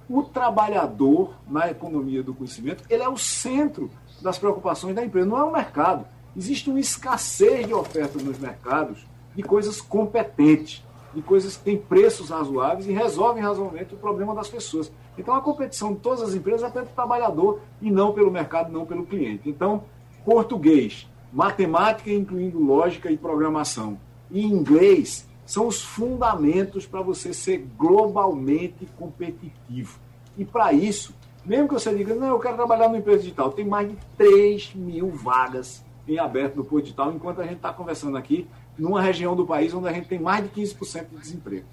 [0.08, 5.38] O trabalhador na economia do conhecimento, ele é o centro das preocupações da empresa, não
[5.38, 6.06] é o mercado.
[6.36, 10.84] Existe uma escassez de oferta nos mercados de coisas competentes,
[11.14, 14.92] de coisas que têm preços razoáveis e resolvem razoavelmente o problema das pessoas.
[15.16, 18.84] Então a competição de todas as empresas é pelo trabalhador e não pelo mercado, não
[18.84, 19.48] pelo cliente.
[19.48, 19.84] Então,
[20.24, 23.98] português, matemática incluindo lógica e programação,
[24.30, 29.98] e inglês são os fundamentos para você ser globalmente competitivo.
[30.36, 33.64] E para isso, mesmo que você diga, não, eu quero trabalhar no empresa digital, tem
[33.64, 38.18] mais de 3 mil vagas em aberto no Porto Digital, enquanto a gente está conversando
[38.18, 38.46] aqui
[38.76, 41.66] numa região do país onde a gente tem mais de 15% de desemprego.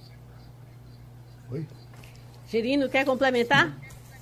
[1.51, 1.67] Oi?
[2.47, 3.77] Girino, quer complementar?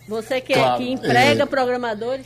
[0.07, 2.25] Você que, é claro, que emprega é, programadores?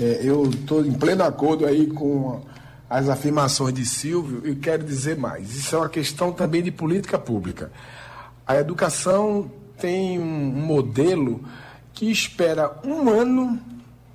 [0.00, 2.42] É, eu estou em pleno acordo aí com
[2.90, 5.54] as afirmações de Silvio e quero dizer mais.
[5.54, 7.70] Isso é uma questão também de política pública.
[8.44, 11.44] A educação tem um modelo
[11.92, 13.60] que espera um ano,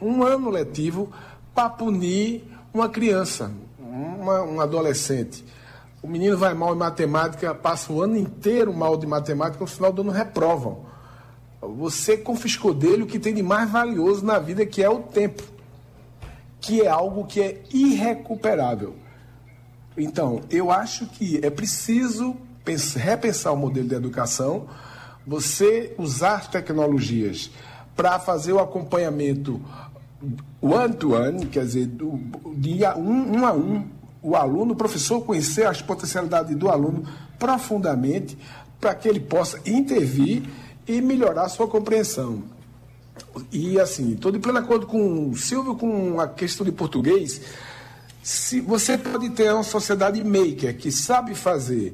[0.02, 1.10] um ano letivo,
[1.54, 3.50] para punir uma criança,
[3.80, 5.46] uma, um adolescente.
[6.04, 9.94] O menino vai mal em matemática, passa o ano inteiro mal de matemática, no final
[9.94, 10.86] do ano reprovam.
[11.62, 15.42] Você confiscou dele o que tem de mais valioso na vida, que é o tempo,
[16.66, 18.96] que é algo que é irrecuperável.
[19.96, 22.36] Então, eu acho que é preciso
[22.96, 24.66] repensar o modelo de educação,
[25.26, 27.52] você usar tecnologias
[27.96, 29.62] para fazer o acompanhamento
[30.60, 32.20] one-to-one, quer dizer, do,
[32.56, 33.88] de um, um a um,
[34.24, 37.04] o aluno, o professor conhecer as potencialidades do aluno
[37.38, 38.36] profundamente,
[38.82, 40.44] para que ele possa intervir
[40.88, 42.55] e melhorar sua compreensão.
[43.52, 47.42] E assim, estou de pleno acordo com o Silvio com a questão de português.
[48.24, 51.94] Se você pode ter uma sociedade maker que sabe fazer,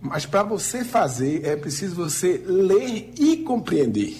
[0.00, 4.18] mas para você fazer é preciso você ler e compreender.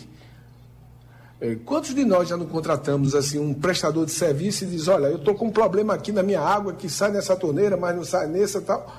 [1.41, 5.09] É, quantos de nós já não contratamos assim um prestador de serviço e diz, olha,
[5.09, 8.05] eu estou com um problema aqui na minha água que sai nessa torneira, mas não
[8.05, 8.91] sai nessa tal.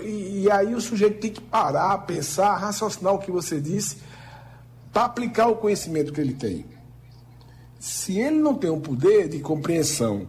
[0.00, 3.96] E, e aí o sujeito tem que parar, pensar, raciocinar o que você disse,
[4.92, 6.64] para aplicar o conhecimento que ele tem.
[7.78, 10.26] Se ele não tem o um poder de compreensão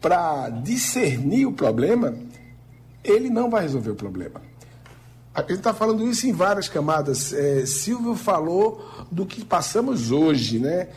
[0.00, 2.14] para discernir o problema,
[3.02, 4.40] ele não vai resolver o problema.
[5.34, 7.32] A gente está falando isso em várias camadas.
[7.32, 10.88] É, Silvio falou do que passamos hoje, né?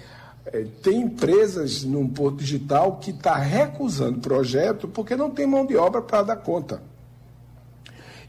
[0.45, 5.75] É, tem empresas no Porto Digital que está recusando projeto porque não tem mão de
[5.75, 6.81] obra para dar conta.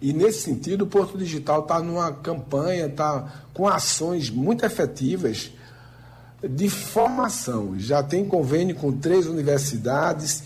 [0.02, 5.52] E nesse sentido, o Porto Digital está numa campanha, está com ações muito efetivas
[6.42, 7.78] de formação.
[7.78, 10.42] Já tem convênio com três universidades,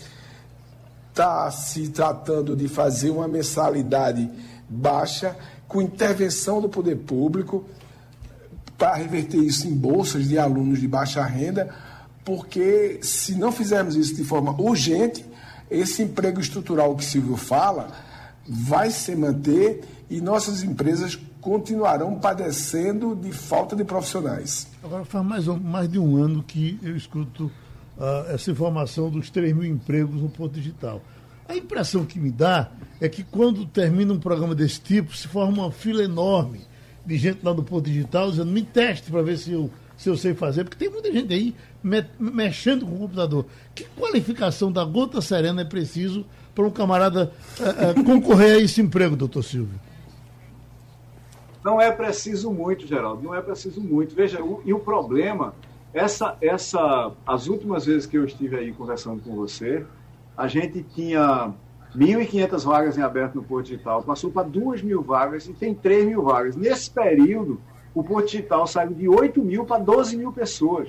[1.09, 4.29] está se tratando de fazer uma mensalidade
[4.69, 5.35] baixa,
[5.67, 7.65] com intervenção do poder público,
[8.77, 11.73] para reverter isso em bolsas de alunos de baixa renda,
[12.23, 15.25] porque se não fizermos isso de forma urgente,
[15.71, 18.05] esse emprego estrutural que Silvio fala
[18.47, 24.67] vai se manter e nossas empresas continuarão padecendo de falta de profissionais.
[24.83, 27.45] Agora faz mais, mais de um ano que eu escuto
[27.97, 31.01] uh, essa informação dos 3 mil empregos no Porto Digital.
[31.47, 32.69] A impressão que me dá
[32.99, 36.61] é que quando termina um programa desse tipo, se forma uma fila enorme
[37.05, 40.15] de gente lá do Porto Digital dizendo, me teste para ver se eu, se eu
[40.15, 43.45] sei fazer, porque tem muita gente aí me, mexendo com o computador.
[43.73, 48.79] Que qualificação da gota serena é preciso para um camarada uh, uh, concorrer a esse
[48.79, 49.79] emprego, doutor Silvio?
[51.63, 54.15] Não é preciso muito, Geraldo, não é preciso muito.
[54.15, 55.53] Veja, o, e o problema,
[55.93, 59.83] essa, essa, as últimas vezes que eu estive aí conversando com você,
[60.37, 61.51] a gente tinha
[61.95, 66.05] 1.500 vagas em aberto no Porto Digital, passou para 2 mil vagas e tem 3
[66.05, 66.55] mil vagas.
[66.55, 67.59] Nesse período,
[67.97, 70.87] o Porto Digital saiu de 8 mil para 12 mil pessoas.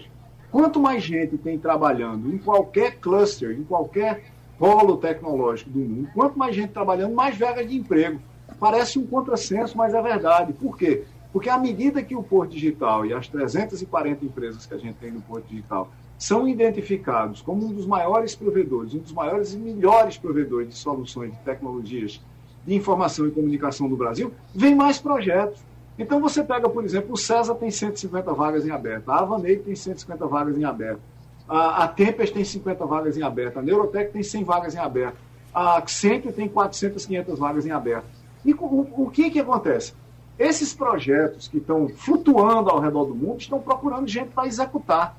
[0.53, 4.25] Quanto mais gente tem trabalhando em qualquer cluster, em qualquer
[4.59, 8.21] polo tecnológico do mundo, quanto mais gente trabalhando, mais vagas de emprego.
[8.61, 10.53] Parece um contrassenso, mas é verdade.
[10.53, 11.05] Por quê?
[11.33, 15.11] Porque à medida que o Porto Digital e as 340 empresas que a gente tem
[15.11, 20.19] no Porto Digital são identificados como um dos maiores provedores, um dos maiores e melhores
[20.19, 22.21] provedores de soluções de tecnologias
[22.67, 25.67] de informação e comunicação do Brasil, vem mais projetos.
[25.99, 29.75] Então você pega, por exemplo, o César tem 150 vagas em aberto, a Avanei tem
[29.75, 31.01] 150 vagas em aberto,
[31.49, 35.17] a, a Tempest tem 50 vagas em aberto, a Neurotech tem 100 vagas em aberto,
[35.53, 38.07] a Accenture tem 400, 500 vagas em aberto.
[38.45, 39.93] E o, o que, que acontece?
[40.39, 45.17] Esses projetos que estão flutuando ao redor do mundo estão procurando gente para executar.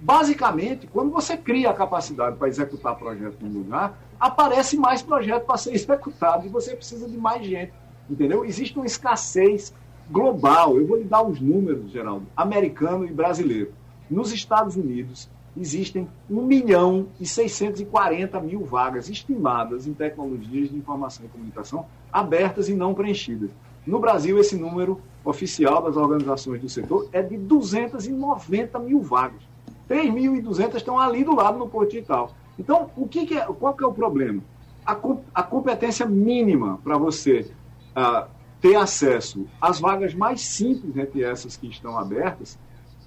[0.00, 5.56] Basicamente, quando você cria a capacidade para executar projeto num lugar, aparece mais projeto para
[5.56, 7.72] ser executado e você precisa de mais gente.
[8.10, 8.44] Entendeu?
[8.44, 9.72] Existe uma escassez
[10.10, 10.78] global.
[10.78, 13.72] Eu vou lhe dar os números, Geraldo, americano e brasileiro.
[14.08, 21.24] Nos Estados Unidos, existem 1 milhão e 640 mil vagas estimadas em tecnologias de informação
[21.24, 23.50] e comunicação abertas e não preenchidas.
[23.86, 29.42] No Brasil, esse número oficial das organizações do setor é de 290 mil vagas.
[29.88, 32.32] 3.200 estão ali do lado no Porto Digital.
[32.58, 34.42] Então, o que, que é, qual que é o problema?
[34.84, 34.96] A,
[35.34, 37.50] a competência mínima para você
[37.96, 38.28] uh,
[38.60, 42.58] ter acesso às vagas mais simples entre essas que estão abertas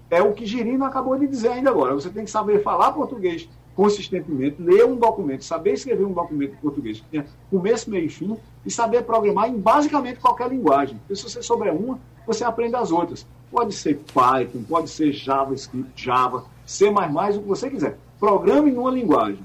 [0.10, 1.94] é o que Girino acabou de dizer ainda agora.
[1.94, 6.58] Você tem que saber falar português consistentemente, ler um documento, saber escrever um documento em
[6.58, 8.36] português que tenha começo, meio e fim,
[8.66, 10.98] e saber programar em basicamente qualquer linguagem.
[10.98, 11.98] Porque se você souber uma,
[12.28, 13.26] você aprende as outras.
[13.50, 17.98] Pode ser Python, pode ser JavaScript, Java, C++, o que você quiser.
[18.20, 19.40] Programe em uma linguagem.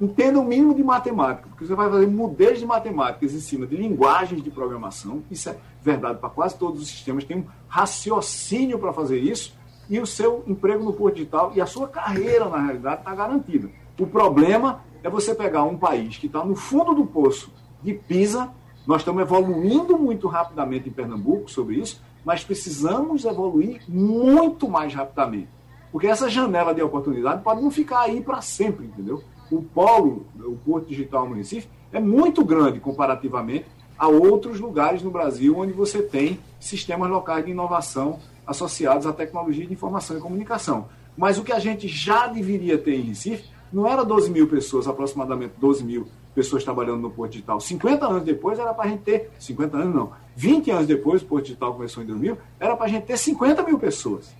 [0.00, 3.76] Entenda o mínimo de matemática, porque você vai fazer modelos de matemáticas em cima de
[3.76, 5.22] linguagens de programação.
[5.30, 7.24] Isso é verdade para quase todos os sistemas.
[7.24, 9.54] Tem um raciocínio para fazer isso
[9.88, 13.70] e o seu emprego no Porto Digital e a sua carreira, na realidade, está garantida.
[13.98, 18.50] O problema é você pegar um país que está no fundo do poço de PISA.
[18.86, 25.48] Nós estamos evoluindo muito rapidamente em Pernambuco sobre isso, mas precisamos evoluir muito mais rapidamente.
[25.92, 29.22] Porque essa janela de oportunidade pode não ficar aí para sempre, entendeu?
[29.54, 35.12] O polo, o Porto Digital no Recife, é muito grande comparativamente a outros lugares no
[35.12, 40.88] Brasil onde você tem sistemas locais de inovação associados à tecnologia de informação e comunicação.
[41.16, 44.88] Mas o que a gente já deveria ter em Recife não era 12 mil pessoas,
[44.88, 47.60] aproximadamente 12 mil pessoas trabalhando no Porto Digital.
[47.60, 51.26] 50 anos depois era para a gente ter, 50 anos não, 20 anos depois, o
[51.26, 54.34] Porto Digital começou em 2000, era para a gente ter 50 mil pessoas.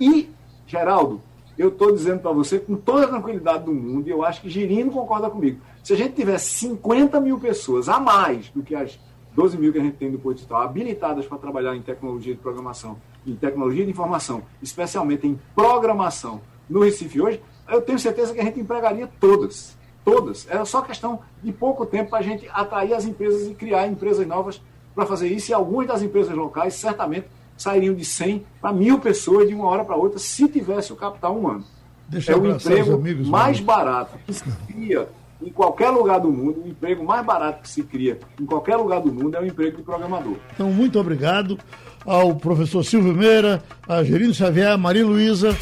[0.00, 0.28] E,
[0.66, 1.22] Geraldo,
[1.58, 4.50] eu estou dizendo para você com toda a tranquilidade do mundo, e eu acho que
[4.50, 5.60] Girino concorda comigo.
[5.82, 8.98] Se a gente tivesse 50 mil pessoas a mais do que as
[9.34, 12.40] 12 mil que a gente tem no Porto Digital, habilitadas para trabalhar em tecnologia de
[12.40, 12.96] programação,
[13.26, 18.44] em tecnologia de informação, especialmente em programação no Recife hoje, eu tenho certeza que a
[18.44, 19.76] gente empregaria todas.
[20.04, 20.46] Todas.
[20.48, 24.26] Era só questão de pouco tempo para a gente atrair as empresas e criar empresas
[24.26, 24.62] novas
[24.94, 25.50] para fazer isso.
[25.50, 27.26] E algumas das empresas locais certamente
[27.56, 31.36] sairiam de 100 para mil pessoas de uma hora para outra se tivesse o capital
[31.36, 31.64] humano.
[32.08, 33.66] Deixa é o emprego amigos, mais mano.
[33.66, 35.08] barato que se cria
[35.42, 39.00] em qualquer lugar do mundo, o emprego mais barato que se cria em qualquer lugar
[39.00, 40.36] do mundo é o emprego de programador.
[40.54, 41.58] Então, muito obrigado
[42.04, 45.54] ao professor Silvio Meira, a Gerino Xavier, a Maria Luísa.